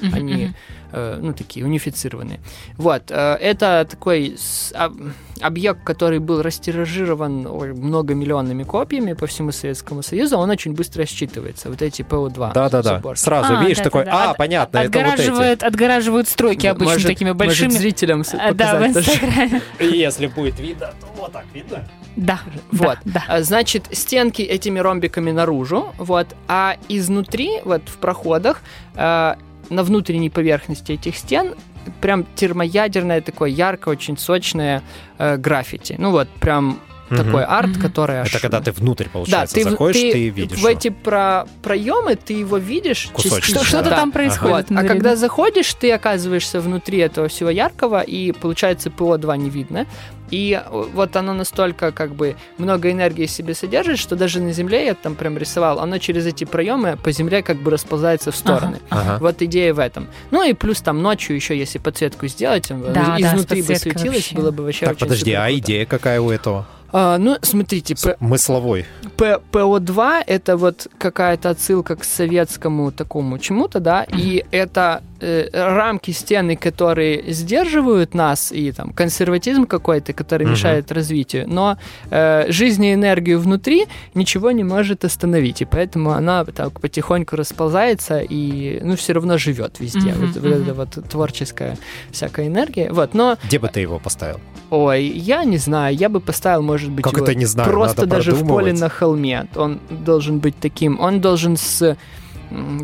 Мгм, 0.00 0.14
они, 0.14 0.34
мгм. 0.34 0.54
э, 0.92 1.18
ну, 1.22 1.32
такие 1.32 1.64
унифицированные. 1.64 2.40
Вот, 2.76 3.04
э, 3.10 3.34
это 3.40 3.86
такой 3.88 4.36
с- 4.38 4.72
об- 4.74 4.96
объект, 5.40 5.84
который 5.84 6.18
был 6.18 6.42
растиражирован 6.42 7.42
многомиллионными 7.44 8.62
копиями 8.64 9.12
по 9.14 9.26
всему 9.26 9.52
Советскому 9.52 10.02
Союзу, 10.02 10.36
он 10.38 10.50
очень 10.50 10.72
быстро 10.74 11.02
считывается, 11.04 11.68
вот 11.68 11.82
эти 11.82 12.02
ПО-2. 12.02 12.52
Да-да-да. 12.52 13.00
Сразу 13.16 13.56
А, 13.56 13.62
видишь 13.62 13.78
да, 13.78 13.84
такой, 13.84 14.04
да, 14.04 14.10
да. 14.10 14.24
а, 14.24 14.30
От- 14.30 14.36
понятно, 14.36 14.78
это 14.78 14.98
вот 14.98 15.06
эти. 15.42 15.64
Отгораживают, 15.64 16.28
стройки 16.28 16.66
обычно 16.66 16.92
Может- 16.94 17.06
такими 17.06 17.28
может, 17.30 17.38
большими. 17.38 17.70
зрителям 17.70 18.24
с- 18.24 18.34
А, 18.34 18.52
Да, 18.52 18.78
в. 18.78 18.86
Инстаграме. 18.86 19.62
Если 19.78 20.26
будет 20.26 20.58
видно, 20.60 20.92
то 21.00 21.06
вот 21.16 21.32
так 21.32 21.44
видно. 21.54 21.88
Да, 22.16 22.40
Вот. 22.72 22.98
да, 23.04 23.12
да. 23.14 23.24
А, 23.28 23.42
Значит, 23.42 23.84
стенки 23.92 24.42
этими 24.42 24.78
ромбиками 24.80 25.30
наружу, 25.30 25.92
вот, 25.96 26.26
а 26.48 26.76
изнутри, 26.88 27.60
вот 27.64 27.82
в 27.88 27.96
проходах, 27.98 28.60
э, 28.94 29.34
на 29.70 29.82
внутренней 29.84 30.30
поверхности 30.30 30.92
этих 30.92 31.16
стен 31.16 31.54
прям 32.00 32.26
термоядерное 32.34 33.20
такое 33.20 33.50
яркое, 33.50 33.92
очень 33.92 34.18
сочное 34.18 34.82
э, 35.18 35.36
граффити. 35.36 35.96
Ну 35.98 36.10
вот, 36.10 36.28
прям 36.40 36.80
Мгм. 37.10 37.24
такой 37.24 37.44
арт, 37.44 37.70
Мгм. 37.70 37.80
который 37.80 38.20
аж... 38.20 38.28
Это 38.28 38.40
когда 38.40 38.60
ты 38.60 38.72
внутрь, 38.72 39.04
да, 39.04 39.10
получается, 39.10 39.54
ты, 39.54 39.64
в- 39.66 39.70
заходишь, 39.70 40.00
ты 40.00 40.12
ты, 40.12 40.28
видишь. 40.28 40.56
в 40.56 40.60
его. 40.60 40.68
эти 40.68 40.88
про 40.90 41.46
проемы 41.62 42.16
ты 42.16 42.34
его 42.34 42.56
видишь 42.58 43.08
Кусочки. 43.12 43.40
частично, 43.52 43.64
что-то 43.64 43.90
да. 43.90 43.96
там 43.96 44.12
происходит. 44.12 44.70
Вот. 44.70 44.78
А 44.78 44.84
когда 44.84 45.10
да. 45.10 45.16
заходишь, 45.16 45.72
ты 45.74 45.92
оказываешься 45.92 46.60
внутри 46.60 46.98
этого 46.98 47.28
всего 47.28 47.50
яркого, 47.50 48.00
и 48.00 48.32
получается 48.32 48.90
ПО2 48.90 49.36
не 49.38 49.50
видно. 49.50 49.86
И 50.30 50.52
э, 50.64 50.84
вот 50.94 51.16
оно 51.16 51.32
настолько 51.34 51.90
как 51.90 52.14
бы 52.14 52.36
много 52.56 52.92
энергии 52.92 53.26
в 53.26 53.30
себе 53.32 53.52
содержит, 53.52 53.98
что 53.98 54.14
даже 54.14 54.40
на 54.40 54.52
Земле 54.52 54.86
я 54.86 54.94
там 54.94 55.16
прям 55.16 55.36
рисовал, 55.36 55.80
оно 55.80 55.98
через 55.98 56.24
эти 56.24 56.44
проемы 56.44 56.96
по 57.02 57.10
Земле 57.10 57.42
как 57.42 57.56
бы 57.56 57.72
расползается 57.72 58.30
в 58.30 58.36
стороны. 58.36 58.78
Ага. 58.90 59.18
Вот 59.20 59.42
идея 59.42 59.74
в 59.74 59.80
этом. 59.80 60.06
Ну 60.30 60.48
и 60.48 60.52
плюс 60.52 60.80
там 60.82 61.02
ночью 61.02 61.34
еще, 61.34 61.58
если 61.58 61.78
подсветку 61.78 62.28
сделать, 62.28 62.68
Да, 62.68 62.92
да, 62.92 63.16
изнутри 63.18 63.60
с 63.62 63.66
бы 63.66 63.74
светилось, 63.74 64.16
вообще. 64.18 64.36
было 64.36 64.50
бы 64.52 64.62
вообще 64.62 64.86
Так, 64.86 64.94
очень 64.96 65.00
подожди, 65.06 65.32
а 65.32 65.50
идея 65.52 65.84
какая 65.84 66.20
у 66.20 66.30
этого? 66.30 66.64
А, 66.92 67.18
ну, 67.18 67.36
смотрите, 67.42 67.94
П- 67.94 68.16
Смысловой. 68.18 68.84
П- 69.16 69.40
ПО2 69.52 70.22
это 70.26 70.56
вот 70.56 70.86
какая-то 70.98 71.50
отсылка 71.50 71.96
к 71.96 72.04
советскому 72.04 72.90
такому 72.92 73.38
чему-то, 73.38 73.80
да, 73.80 74.04
и 74.04 74.44
это 74.50 75.02
э, 75.20 75.48
рамки, 75.52 76.10
стены, 76.12 76.56
которые 76.56 77.32
сдерживают 77.32 78.14
нас, 78.14 78.50
и 78.52 78.72
там 78.72 78.92
консерватизм 78.92 79.66
какой-то, 79.66 80.12
который 80.12 80.46
мешает 80.52 80.90
развитию, 80.92 81.44
но 81.48 81.76
э, 82.10 82.50
жизнь 82.50 82.84
и 82.84 82.94
энергию 82.94 83.38
внутри 83.38 83.86
ничего 84.14 84.50
не 84.50 84.64
может 84.64 85.04
остановить, 85.04 85.62
и 85.62 85.64
поэтому 85.66 86.10
она 86.12 86.44
так 86.44 86.80
потихоньку 86.80 87.36
расползается 87.36 88.20
и, 88.20 88.80
ну, 88.82 88.96
все 88.96 89.12
равно 89.12 89.38
живет 89.38 89.78
везде, 89.80 90.12
вот, 90.14 90.36
вот 90.36 90.52
эта 90.52 90.74
вот 90.74 90.90
творческая 91.08 91.76
всякая 92.10 92.46
энергия, 92.46 92.90
вот, 92.92 93.14
но, 93.14 93.36
Где 93.44 93.58
бы 93.58 93.68
ты 93.68 93.80
его 93.80 93.98
поставил? 93.98 94.40
Ой, 94.70 95.04
я 95.04 95.44
не 95.44 95.58
знаю, 95.58 95.96
я 95.96 96.08
бы 96.08 96.20
поставил, 96.20 96.62
может 96.62 96.90
быть, 96.90 97.04
Как 97.04 97.14
его 97.14 97.24
это 97.24 97.34
не 97.34 97.46
знаю, 97.46 97.70
просто 97.70 98.06
даже 98.06 98.32
в 98.32 98.46
поле 98.46 98.72
на 98.72 98.88
холме. 98.88 99.46
Он 99.56 99.80
должен 99.90 100.38
быть 100.38 100.54
таким. 100.60 101.00
Он 101.00 101.20
должен 101.20 101.56
с 101.56 101.96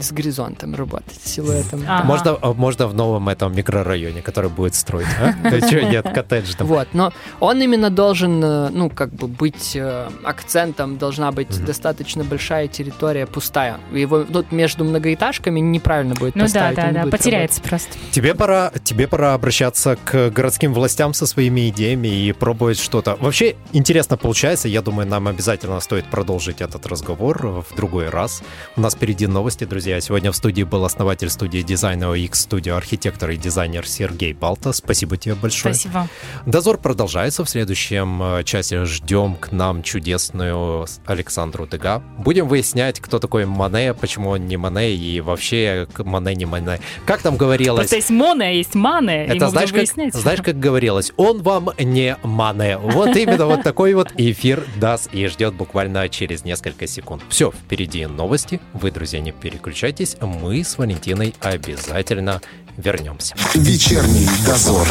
с 0.00 0.12
горизонтом 0.12 0.74
работать, 0.74 1.18
с 1.22 1.32
силуэтом. 1.32 1.82
Ага. 1.86 2.04
Можно, 2.04 2.38
а, 2.40 2.52
можно 2.52 2.86
в 2.86 2.94
новом 2.94 3.28
этом 3.28 3.54
микрорайоне, 3.54 4.22
который 4.22 4.50
будет 4.50 4.74
строить, 4.74 5.06
а? 5.20 5.34
Да 5.50 5.60
чё, 5.60 5.88
нет, 5.88 6.06
коттедж 6.12 6.54
там. 6.56 6.66
Вот, 6.66 6.88
но 6.92 7.12
он 7.40 7.60
именно 7.60 7.90
должен, 7.90 8.42
э, 8.42 8.68
ну, 8.70 8.90
как 8.90 9.12
бы 9.12 9.26
быть 9.28 9.72
э, 9.74 10.08
акцентом, 10.24 10.98
должна 10.98 11.32
быть 11.32 11.64
достаточно 11.64 12.24
большая 12.24 12.68
территория 12.68 13.26
пустая. 13.26 13.78
Его 13.92 14.24
ну, 14.28 14.44
между 14.50 14.84
многоэтажками 14.84 15.60
неправильно 15.60 16.14
будет 16.14 16.34
Ну 16.36 16.40
да, 16.40 16.44
поставить. 16.44 16.76
да, 16.76 17.04
да, 17.04 17.10
потеряется 17.10 17.60
просто. 17.62 17.90
Тебе 18.10 18.34
пора, 18.34 18.72
тебе 18.84 19.08
пора 19.08 19.34
обращаться 19.34 19.96
к 20.04 20.30
городским 20.30 20.72
властям 20.74 21.14
со 21.14 21.26
своими 21.26 21.68
идеями 21.68 22.08
и 22.08 22.32
пробовать 22.32 22.78
что-то. 22.78 23.16
Вообще 23.20 23.56
интересно 23.72 24.16
получается. 24.16 24.68
Я 24.68 24.82
думаю, 24.82 25.08
нам 25.08 25.28
обязательно 25.28 25.80
стоит 25.80 26.06
продолжить 26.06 26.60
этот 26.60 26.86
разговор 26.86 27.64
в 27.68 27.74
другой 27.76 28.08
раз. 28.08 28.42
У 28.76 28.80
нас 28.80 28.94
впереди 28.94 29.26
новости, 29.26 29.55
друзья. 29.64 30.00
Сегодня 30.00 30.30
в 30.32 30.36
студии 30.36 30.62
был 30.62 30.84
основатель 30.84 31.30
студии 31.30 31.62
дизайна 31.62 32.04
OX 32.04 32.32
Studio, 32.32 32.72
архитектор 32.72 33.30
и 33.30 33.36
дизайнер 33.36 33.86
Сергей 33.86 34.32
Балта. 34.32 34.72
Спасибо 34.72 35.16
тебе 35.16 35.34
большое. 35.34 35.74
Спасибо. 35.74 36.08
Дозор 36.44 36.78
продолжается. 36.78 37.44
В 37.44 37.48
следующем 37.48 38.22
э, 38.22 38.44
часе 38.44 38.84
ждем 38.84 39.36
к 39.36 39.52
нам 39.52 39.82
чудесную 39.82 40.86
Александру 41.06 41.66
Дега. 41.66 42.02
Будем 42.18 42.48
выяснять, 42.48 43.00
кто 43.00 43.18
такой 43.18 43.46
Мане, 43.46 43.94
почему 43.94 44.30
он 44.30 44.46
не 44.46 44.56
Мане 44.56 44.90
и 44.94 45.20
вообще 45.20 45.86
Мане 45.98 46.34
не 46.34 46.44
Мане. 46.44 46.80
Как 47.06 47.22
там 47.22 47.36
говорилось? 47.36 47.80
Просто 47.80 47.96
есть 47.96 48.10
моне, 48.10 48.46
а 48.46 48.50
есть 48.50 48.74
мане, 48.74 49.26
Это 49.26 49.48
знаешь 49.48 49.70
как, 49.70 49.78
выяснять. 49.78 50.14
знаешь, 50.14 50.42
как 50.42 50.58
говорилось, 50.58 51.12
он 51.16 51.42
вам 51.42 51.70
не 51.78 52.16
мане. 52.22 52.78
Вот 52.78 53.16
именно 53.16 53.46
вот 53.46 53.62
такой 53.62 53.94
вот 53.94 54.12
эфир 54.16 54.64
даст 54.80 55.08
и 55.12 55.26
ждет 55.28 55.54
буквально 55.54 56.08
через 56.08 56.44
несколько 56.44 56.86
секунд. 56.86 57.22
Все, 57.28 57.50
впереди 57.50 58.06
новости. 58.06 58.60
Вы, 58.72 58.90
друзья, 58.90 59.20
не 59.20 59.32
переключайтесь. 59.50 60.16
Мы 60.20 60.64
с 60.64 60.76
Валентиной 60.76 61.32
обязательно 61.40 62.40
вернемся. 62.76 63.36
Вечерний 63.54 64.28
дозор. 64.44 64.88